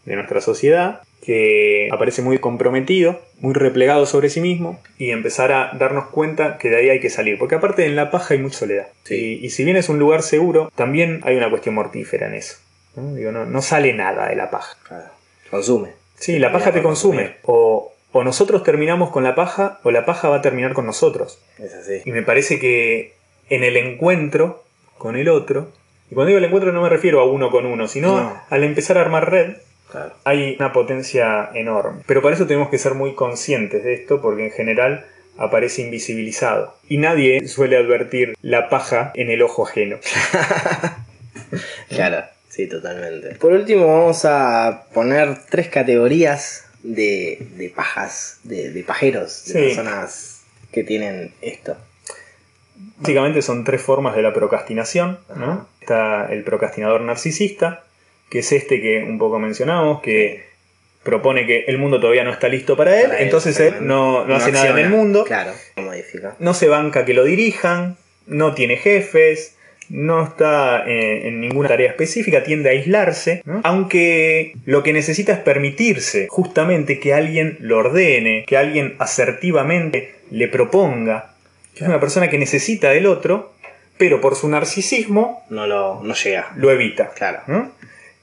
de 0.04 0.16
nuestra 0.16 0.40
sociedad 0.40 1.00
que 1.24 1.88
aparece 1.90 2.20
muy 2.20 2.38
comprometido, 2.38 3.22
muy 3.40 3.54
replegado 3.54 4.04
sobre 4.04 4.28
sí 4.28 4.42
mismo 4.42 4.78
y 4.98 5.10
empezar 5.10 5.52
a 5.52 5.70
darnos 5.78 6.08
cuenta 6.08 6.58
que 6.58 6.68
de 6.68 6.76
ahí 6.76 6.90
hay 6.90 7.00
que 7.00 7.08
salir. 7.08 7.38
Porque 7.38 7.54
aparte 7.54 7.86
en 7.86 7.96
la 7.96 8.10
paja 8.10 8.34
hay 8.34 8.40
mucha 8.40 8.58
soledad. 8.58 8.88
Sí. 9.04 9.38
Y, 9.40 9.46
y 9.46 9.50
si 9.50 9.64
bien 9.64 9.78
es 9.78 9.88
un 9.88 9.98
lugar 9.98 10.22
seguro, 10.22 10.70
también 10.76 11.20
hay 11.24 11.36
una 11.36 11.48
cuestión 11.48 11.74
mortífera 11.76 12.26
en 12.26 12.34
eso. 12.34 12.56
¿No? 12.96 13.14
Digo, 13.14 13.32
no, 13.32 13.44
no 13.44 13.62
sale 13.62 13.92
nada 13.92 14.28
de 14.28 14.36
la 14.36 14.50
paja. 14.50 14.76
claro. 14.86 15.10
Consume. 15.50 15.90
Sí, 16.16 16.38
la 16.38 16.50
paja 16.52 16.72
te 16.72 16.82
consume. 16.82 17.36
O, 17.42 17.92
o 18.12 18.24
nosotros 18.24 18.62
terminamos 18.62 19.10
con 19.10 19.24
la 19.24 19.34
paja 19.34 19.78
o 19.82 19.90
la 19.90 20.04
paja 20.04 20.28
va 20.28 20.36
a 20.36 20.42
terminar 20.42 20.72
con 20.72 20.86
nosotros. 20.86 21.38
Es 21.58 21.74
así. 21.74 22.02
Y 22.04 22.10
me 22.12 22.22
parece 22.22 22.58
que 22.58 23.14
en 23.50 23.62
el 23.64 23.76
encuentro 23.76 24.64
con 24.98 25.16
el 25.16 25.28
otro, 25.28 25.70
y 26.10 26.14
cuando 26.14 26.28
digo 26.28 26.38
el 26.38 26.44
encuentro 26.44 26.72
no 26.72 26.82
me 26.82 26.88
refiero 26.88 27.20
a 27.20 27.24
uno 27.24 27.50
con 27.50 27.66
uno, 27.66 27.88
sino 27.88 28.16
No. 28.20 28.42
al 28.48 28.64
empezar 28.64 28.96
a 28.98 29.02
armar 29.02 29.30
red, 29.30 29.56
Claro. 29.90 30.12
hay 30.24 30.56
una 30.58 30.72
potencia 30.72 31.50
enorme. 31.54 32.02
Pero 32.06 32.22
para 32.22 32.34
eso 32.34 32.46
tenemos 32.46 32.68
que 32.68 32.78
ser 32.78 32.94
muy 32.94 33.14
conscientes 33.14 33.84
de 33.84 33.94
esto, 33.94 34.20
porque 34.22 34.44
en 34.46 34.50
general 34.50 35.04
aparece 35.36 35.82
invisibilizado. 35.82 36.74
Y 36.88 36.98
nadie 36.98 37.46
suele 37.48 37.76
advertir 37.76 38.34
la 38.40 38.68
paja 38.70 39.12
en 39.14 39.30
el 39.30 39.42
ojo 39.42 39.66
ajeno. 39.66 39.98
Claro, 41.88 42.24
sí, 42.54 42.66
totalmente. 42.68 43.34
Por 43.36 43.52
último, 43.52 43.86
vamos 43.86 44.24
a 44.24 44.84
poner 44.92 45.36
tres 45.50 45.68
categorías 45.68 46.64
de, 46.82 47.38
de 47.56 47.68
pajas, 47.70 48.38
de, 48.44 48.70
de 48.70 48.82
pajeros, 48.84 49.44
de 49.46 49.52
Sí. 49.52 49.58
personas 49.74 50.42
que 50.72 50.84
tienen 50.84 51.32
esto. 51.40 51.76
Básicamente 52.98 53.42
son 53.42 53.64
tres 53.64 53.80
formas 53.82 54.16
de 54.16 54.22
la 54.22 54.32
procrastinación. 54.32 55.18
Está 55.80 56.26
el 56.32 56.42
procrastinador 56.44 57.00
narcisista, 57.02 57.84
que 58.30 58.40
es 58.40 58.52
este 58.52 58.80
que 58.80 59.02
un 59.02 59.18
poco 59.18 59.38
mencionamos, 59.38 60.00
que 60.02 60.44
propone 61.02 61.46
que 61.46 61.64
el 61.66 61.78
mundo 61.78 62.00
todavía 62.00 62.24
no 62.24 62.32
está 62.32 62.48
listo 62.48 62.76
para 62.76 62.98
él, 62.98 63.08
Para 63.08 63.20
entonces 63.20 63.60
él 63.60 63.74
no, 63.86 64.24
no 64.24 64.36
hace 64.36 64.52
nada 64.52 64.70
en 64.70 64.78
el 64.78 64.88
mundo, 64.88 65.24
Claro, 65.24 65.52
no 65.76 65.82
modifica. 65.82 66.34
no 66.38 66.54
se 66.54 66.66
banca 66.68 67.04
que 67.04 67.12
lo 67.12 67.24
dirijan, 67.24 67.96
no 68.26 68.54
tiene 68.54 68.78
jefes, 68.78 69.53
no 69.90 70.24
está 70.24 70.84
eh, 70.86 71.28
en 71.28 71.40
ninguna 71.40 71.68
tarea 71.68 71.88
específica, 71.90 72.42
tiende 72.42 72.68
a 72.68 72.72
aislarse, 72.72 73.42
¿no? 73.44 73.60
aunque 73.64 74.54
lo 74.64 74.82
que 74.82 74.92
necesita 74.92 75.32
es 75.32 75.38
permitirse 75.40 76.26
justamente 76.30 76.98
que 76.98 77.14
alguien 77.14 77.56
lo 77.60 77.78
ordene, 77.78 78.44
que 78.46 78.56
alguien 78.56 78.94
asertivamente 78.98 80.14
le 80.30 80.48
proponga, 80.48 81.34
que 81.74 81.84
es 81.84 81.88
una 81.88 82.00
persona 82.00 82.30
que 82.30 82.38
necesita 82.38 82.90
del 82.90 83.06
otro, 83.06 83.52
pero 83.98 84.20
por 84.20 84.34
su 84.36 84.48
narcisismo 84.48 85.44
No 85.50 85.66
lo 85.66 86.02
no 86.02 86.14
llega. 86.14 86.52
lo 86.56 86.70
evita. 86.70 87.10
Claro. 87.10 87.40
¿no? 87.46 87.72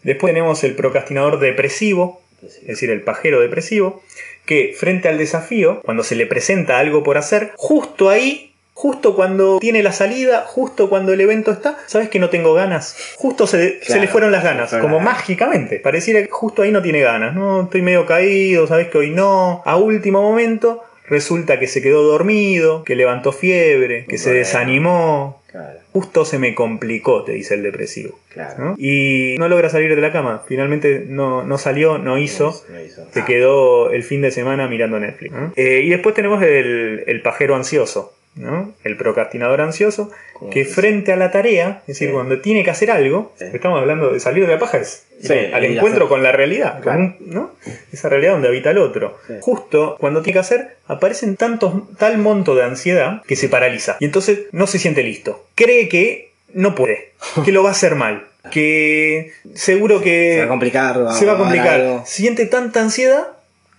Después 0.03 0.33
tenemos 0.33 0.63
el 0.63 0.75
procrastinador 0.75 1.39
depresivo, 1.39 2.21
es 2.41 2.65
decir, 2.65 2.89
el 2.89 3.01
pajero 3.01 3.39
depresivo, 3.39 4.03
que 4.45 4.73
frente 4.77 5.07
al 5.07 5.17
desafío, 5.17 5.79
cuando 5.83 6.03
se 6.03 6.15
le 6.15 6.25
presenta 6.25 6.79
algo 6.79 7.03
por 7.03 7.17
hacer, 7.17 7.51
justo 7.55 8.09
ahí, 8.09 8.50
justo 8.73 9.15
cuando 9.15 9.59
tiene 9.59 9.83
la 9.83 9.91
salida, 9.91 10.43
justo 10.47 10.89
cuando 10.89 11.13
el 11.13 11.21
evento 11.21 11.51
está, 11.51 11.77
¿sabes 11.87 12.09
que 12.09 12.19
no 12.19 12.29
tengo 12.29 12.53
ganas? 12.53 12.95
Justo 13.17 13.47
se, 13.47 13.83
se 13.83 13.99
le 13.99 14.07
fueron 14.07 14.31
las 14.31 14.43
ganas, 14.43 14.73
como 14.81 14.99
mágicamente. 14.99 15.79
Pareciera 15.79 16.21
que 16.21 16.29
justo 16.29 16.61
ahí 16.63 16.71
no 16.71 16.81
tiene 16.81 17.01
ganas, 17.01 17.35
¿no? 17.35 17.63
Estoy 17.63 17.81
medio 17.81 18.05
caído, 18.05 18.67
¿sabes 18.67 18.87
que 18.87 18.97
hoy 18.97 19.09
no? 19.11 19.61
A 19.65 19.77
último 19.77 20.21
momento... 20.21 20.83
Resulta 21.07 21.59
que 21.59 21.67
se 21.67 21.81
quedó 21.81 22.03
dormido, 22.03 22.85
que 22.85 22.95
levantó 22.95 23.33
fiebre, 23.33 24.05
que 24.07 24.17
se 24.17 24.33
desanimó. 24.33 25.41
Claro, 25.51 25.79
Justo 25.91 26.23
se 26.23 26.39
me 26.39 26.55
complicó, 26.55 27.25
te 27.25 27.33
dice 27.33 27.55
el 27.55 27.63
depresivo. 27.63 28.17
claro. 28.29 28.63
¿no? 28.63 28.75
Y 28.77 29.35
no 29.37 29.49
logra 29.49 29.69
salir 29.69 29.93
de 29.93 30.01
la 30.01 30.13
cama. 30.13 30.43
Finalmente 30.47 31.03
no, 31.05 31.43
no 31.43 31.57
salió, 31.57 31.97
no 31.97 32.17
hizo. 32.17 32.63
No 32.69 32.79
hizo. 32.81 33.05
Se 33.11 33.25
quedó 33.25 33.91
el 33.91 34.03
fin 34.03 34.21
de 34.21 34.31
semana 34.31 34.69
mirando 34.69 35.01
Netflix. 35.01 35.35
Eh, 35.57 35.81
y 35.83 35.89
después 35.89 36.15
tenemos 36.15 36.41
el, 36.43 37.03
el 37.05 37.21
pajero 37.21 37.57
ansioso, 37.57 38.13
¿no? 38.35 38.73
el 38.83 38.95
procrastinador 38.97 39.59
ansioso, 39.61 40.09
¿Cómo 40.33 40.51
que 40.51 40.63
frente 40.65 41.11
a 41.11 41.17
la 41.17 41.31
tarea, 41.31 41.81
es 41.81 41.87
decir, 41.87 42.07
Sí. 42.09 42.13
cuando 42.13 42.39
tiene 42.39 42.63
que 42.63 42.69
hacer 42.71 42.89
algo, 42.89 43.33
Sí. 43.37 43.45
estamos 43.53 43.79
hablando 43.79 44.11
de 44.13 44.19
salir 44.19 44.45
de 44.47 44.53
la 44.53 44.59
paja, 44.59 44.77
es 44.77 45.05
Sí, 45.21 45.33
al 45.53 45.65
encuentro 45.65 46.05
hacer. 46.05 46.07
con 46.07 46.23
la 46.23 46.31
realidad, 46.31 46.73
con 46.75 46.81
Claro. 46.83 46.99
un- 46.99 47.15
¿no? 47.29 47.51
esa 47.91 48.09
realidad 48.09 48.31
donde 48.33 48.47
habita 48.47 48.71
el 48.71 48.77
otro. 48.79 49.17
Justo 49.41 49.97
cuando 49.99 50.21
tiene 50.21 50.33
que 50.35 50.39
hacer, 50.39 50.77
aparecen 50.87 51.35
tantos, 51.35 51.73
tal 51.97 52.17
monto 52.17 52.55
de 52.55 52.63
ansiedad 52.63 53.21
que 53.27 53.35
se 53.35 53.49
paraliza. 53.49 53.97
Y 53.99 54.05
entonces 54.05 54.39
no 54.51 54.65
se 54.65 54.79
siente 54.79 55.03
listo. 55.03 55.45
Cree 55.55 55.89
que 55.89 56.31
no 56.53 56.73
puede, 56.73 57.11
que 57.45 57.51
lo 57.51 57.63
va 57.63 57.69
a 57.69 57.73
hacer 57.73 57.95
mal, 57.95 58.25
que 58.49 59.33
seguro 59.53 60.01
que 60.01 60.33
Se 60.33 60.39
va 60.39 60.45
a 60.45 60.47
complicar. 60.49 60.95
se 61.13 61.25
va 61.25 61.33
a 61.33 61.37
complicar. 61.37 62.01
Siente 62.05 62.45
tanta 62.45 62.81
ansiedad 62.81 63.27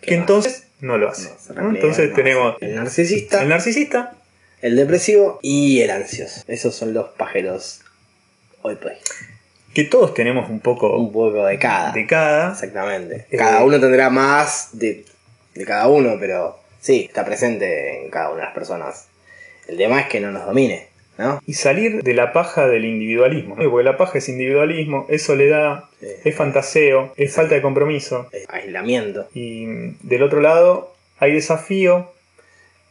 que 0.03 0.15
entonces 0.15 0.67
no 0.81 0.99
lo 0.99 1.09
hace. 1.09 1.31
Entonces 1.57 2.11
no. 2.11 2.15
tenemos 2.17 2.57
el 2.61 2.75
narcisista, 2.77 3.43
el 3.43 3.49
narcisista, 3.49 4.15
el 4.63 4.77
depresivo 4.77 5.39
y 5.43 5.81
el 5.81 5.91
ansioso. 5.91 6.43
Esos 6.49 6.75
son 6.75 6.95
los 6.95 7.09
pajeros 7.11 7.81
hoy 8.63 8.77
por 8.77 8.93
hoy. 8.93 8.97
que 9.75 9.85
todos 9.85 10.15
tenemos 10.15 10.49
un 10.51 10.61
poco 10.61 10.97
Un 10.97 11.13
poco 11.13 11.45
de 11.47 11.59
cada. 11.59 11.93
de 11.93 12.07
cada. 12.07 12.53
Exactamente. 12.53 13.27
Eh, 13.31 13.37
Cada 13.37 13.65
uno 13.65 13.79
tendrá 13.81 14.09
más 14.11 14.71
de, 14.73 15.05
de 15.55 15.65
cada 15.65 15.89
uno, 15.89 16.17
pero 16.21 16.59
sí, 16.81 17.05
está 17.09 17.25
presente 17.25 18.05
en 18.05 18.11
cada 18.11 18.29
una 18.31 18.39
de 18.41 18.45
las 18.47 18.55
personas. 18.55 19.09
El 19.69 19.77
tema 19.77 20.01
es 20.01 20.07
que 20.09 20.21
no 20.21 20.31
nos 20.33 20.45
domine, 20.47 20.89
¿no? 21.19 21.41
Y 21.47 21.55
salir 21.55 22.03
de 22.03 22.15
la 22.15 22.33
paja 22.33 22.67
del 22.69 22.85
individualismo. 22.85 23.55
¿no? 23.57 23.71
Porque 23.71 23.85
la 23.85 23.97
paja 23.97 24.19
es 24.19 24.29
individualismo, 24.29 25.07
es 25.09 25.23
soledad, 25.23 25.85
Sí. 26.01 26.09
es 26.25 26.35
fantaseo, 26.35 27.13
es 27.17 27.33
falta 27.33 27.55
de 27.55 27.63
compromiso. 27.63 28.29
Es 28.33 28.45
aislamiento. 28.49 29.29
Y 29.35 29.67
mm, 29.67 29.97
del 30.03 30.23
otro 30.25 30.41
lado 30.41 30.95
hay 31.19 31.33
desafío, 31.33 32.13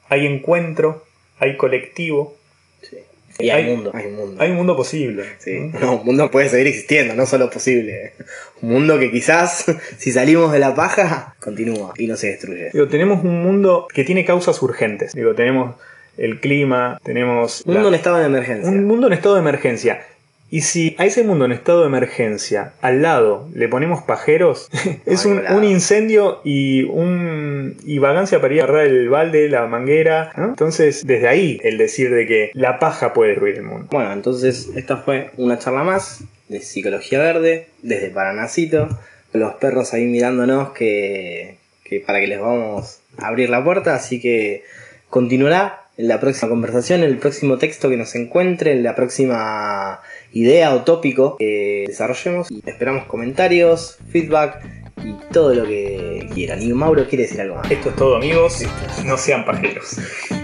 hay 0.09 0.25
encuentro, 0.25 1.05
hay 1.41 1.57
colectivo. 1.57 2.37
Sí. 2.81 2.97
Y 3.39 3.49
hay, 3.49 3.63
Hay- 3.63 3.75
mundo, 3.75 3.91
hay 3.93 4.05
un 4.05 4.15
mundo. 4.15 4.41
Hay 4.43 4.51
un 4.51 4.57
mundo 4.57 4.75
posible. 4.75 5.23
Sí, 5.39 5.71
no, 5.79 5.95
un 5.97 6.05
mundo 6.05 6.29
puede 6.31 6.47
seguir 6.49 6.67
existiendo, 6.67 7.13
no 7.15 7.25
solo 7.25 7.49
posible. 7.49 8.13
Un 8.61 8.69
mundo 8.71 8.99
que 8.99 9.09
quizás, 9.11 9.65
si 9.97 10.11
salimos 10.11 10.51
de 10.51 10.59
la 10.59 10.75
paja, 10.75 11.35
continúa 11.39 11.93
y 11.97 12.07
no 12.07 12.15
se 12.17 12.27
destruye. 12.27 12.69
Digo, 12.73 12.87
tenemos 12.87 13.23
un 13.23 13.41
mundo 13.43 13.87
que 13.93 14.03
tiene 14.03 14.23
causas 14.25 14.61
urgentes. 14.61 15.13
Digo, 15.13 15.33
tenemos 15.35 15.75
el 16.17 16.39
clima, 16.39 16.99
tenemos 17.03 17.63
Un 17.65 17.73
la- 17.73 17.79
mundo 17.79 17.89
en 17.89 17.95
estado 17.95 18.17
de 18.19 18.25
emergencia. 18.25 18.69
un 18.69 18.85
mundo 18.85 19.07
en 19.07 19.13
estado 19.13 19.35
de 19.35 19.41
emergencia. 19.41 20.05
Y 20.51 20.61
si 20.61 20.97
a 20.99 21.05
ese 21.05 21.23
mundo 21.23 21.45
en 21.45 21.53
estado 21.53 21.79
de 21.81 21.87
emergencia 21.87 22.73
al 22.81 23.01
lado 23.01 23.49
le 23.53 23.69
ponemos 23.69 24.03
pajeros, 24.03 24.69
es 25.05 25.25
un, 25.25 25.63
incendio 25.63 26.41
y 26.43 26.83
un 26.83 27.77
y 27.85 27.99
vagancia 27.99 28.41
para 28.41 28.53
ir 28.53 28.61
a 28.61 28.63
agarrar 28.65 28.85
el 28.87 29.07
balde, 29.07 29.47
la 29.47 29.65
manguera. 29.67 30.33
¿no? 30.35 30.49
Entonces, 30.49 31.07
desde 31.07 31.29
ahí 31.29 31.57
el 31.63 31.77
decir 31.77 32.13
de 32.13 32.27
que 32.27 32.51
la 32.53 32.79
paja 32.79 33.13
puede 33.13 33.29
destruir 33.29 33.55
el 33.55 33.63
mundo. 33.63 33.87
Bueno, 33.89 34.11
entonces 34.11 34.69
esta 34.75 34.97
fue 34.97 35.31
una 35.37 35.57
charla 35.57 35.83
más 35.83 36.25
de 36.49 36.59
Psicología 36.59 37.19
Verde 37.19 37.69
desde 37.81 38.09
Paranacito. 38.09 38.89
Los 39.31 39.53
perros 39.53 39.93
ahí 39.93 40.05
mirándonos 40.05 40.73
que, 40.73 41.59
que 41.85 42.01
para 42.01 42.19
que 42.19 42.27
les 42.27 42.41
vamos 42.41 42.99
a 43.17 43.27
abrir 43.27 43.49
la 43.49 43.63
puerta, 43.63 43.95
así 43.95 44.19
que 44.19 44.65
continuará 45.09 45.81
en 45.97 46.07
la 46.07 46.19
próxima 46.19 46.49
conversación, 46.49 47.03
el 47.03 47.17
próximo 47.17 47.57
texto 47.57 47.89
que 47.89 47.97
nos 47.97 48.15
encuentre, 48.15 48.71
en 48.71 48.83
la 48.83 48.95
próxima 48.95 50.01
idea 50.33 50.73
o 50.75 50.83
tópico 50.83 51.37
que 51.37 51.85
desarrollemos. 51.87 52.51
Y 52.51 52.61
esperamos 52.65 53.05
comentarios, 53.05 53.97
feedback 54.09 54.61
y 55.03 55.13
todo 55.33 55.53
lo 55.53 55.65
que 55.65 56.27
quieran. 56.33 56.61
Y 56.61 56.73
Mauro 56.73 57.07
quiere 57.07 57.23
decir 57.23 57.41
algo 57.41 57.55
más. 57.55 57.71
Esto 57.71 57.89
es 57.89 57.95
todo, 57.95 58.15
amigos. 58.17 58.63
No 59.05 59.17
sean 59.17 59.45
pajeros. 59.45 59.97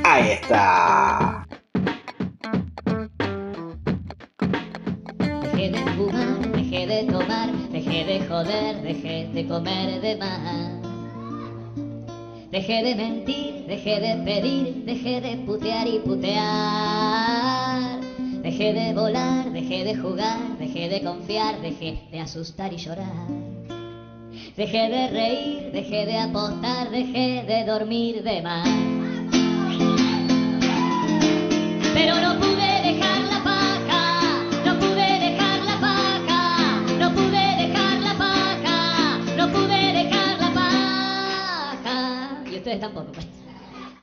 Ahí 0.03 0.31
está. 0.31 1.45
Dejé 5.41 5.71
de 5.71 5.79
fumar, 5.95 6.51
dejé 6.51 6.87
de 6.87 7.03
tomar, 7.11 7.51
dejé 7.71 8.05
de 8.05 8.25
joder, 8.27 8.81
dejé 8.81 9.29
de 9.33 9.47
comer 9.47 10.01
de 10.01 10.15
más. 10.17 10.71
Dejé 12.51 12.81
de 12.81 12.95
mentir, 12.95 13.65
dejé 13.67 13.99
de 13.99 14.15
pedir, 14.23 14.85
dejé 14.85 15.21
de 15.21 15.37
putear 15.45 15.87
y 15.87 15.99
putear. 15.99 17.99
Dejé 18.41 18.71
de 18.71 18.93
volar, 18.93 19.46
Dejé 19.67 19.83
de 19.83 19.95
jugar, 19.97 20.57
dejé 20.59 20.87
de 20.87 21.01
confiar, 21.03 21.59
dejé 21.59 21.99
de 22.09 22.21
asustar 22.21 22.71
y 22.71 22.77
llorar. 22.77 23.27
Dejé 24.55 24.87
de 24.87 25.09
reír, 25.09 25.71
dejé 25.73 26.05
de 26.05 26.17
apostar, 26.17 26.89
dejé 26.89 27.43
de 27.45 27.65
dormir 27.65 28.23
de 28.23 28.41
más. 28.41 28.65
Pero 31.93 32.15
no 32.15 32.39
pude 32.39 32.81
dejar 32.81 33.19
la 33.23 33.43
paja, 33.43 34.21
no 34.65 34.79
pude 34.79 35.19
dejar 35.19 35.59
la 35.65 35.81
paja, 35.81 36.81
no 36.97 37.13
pude 37.13 37.67
dejar 37.67 37.99
la 37.99 38.17
paja, 38.17 39.19
no 39.35 39.51
pude 39.51 39.93
dejar 39.99 40.39
la 40.39 40.53
paja. 40.53 42.43
Y 42.49 42.55
ustedes 42.55 42.79
tampoco. 42.79 43.11
Pues. 43.11 43.26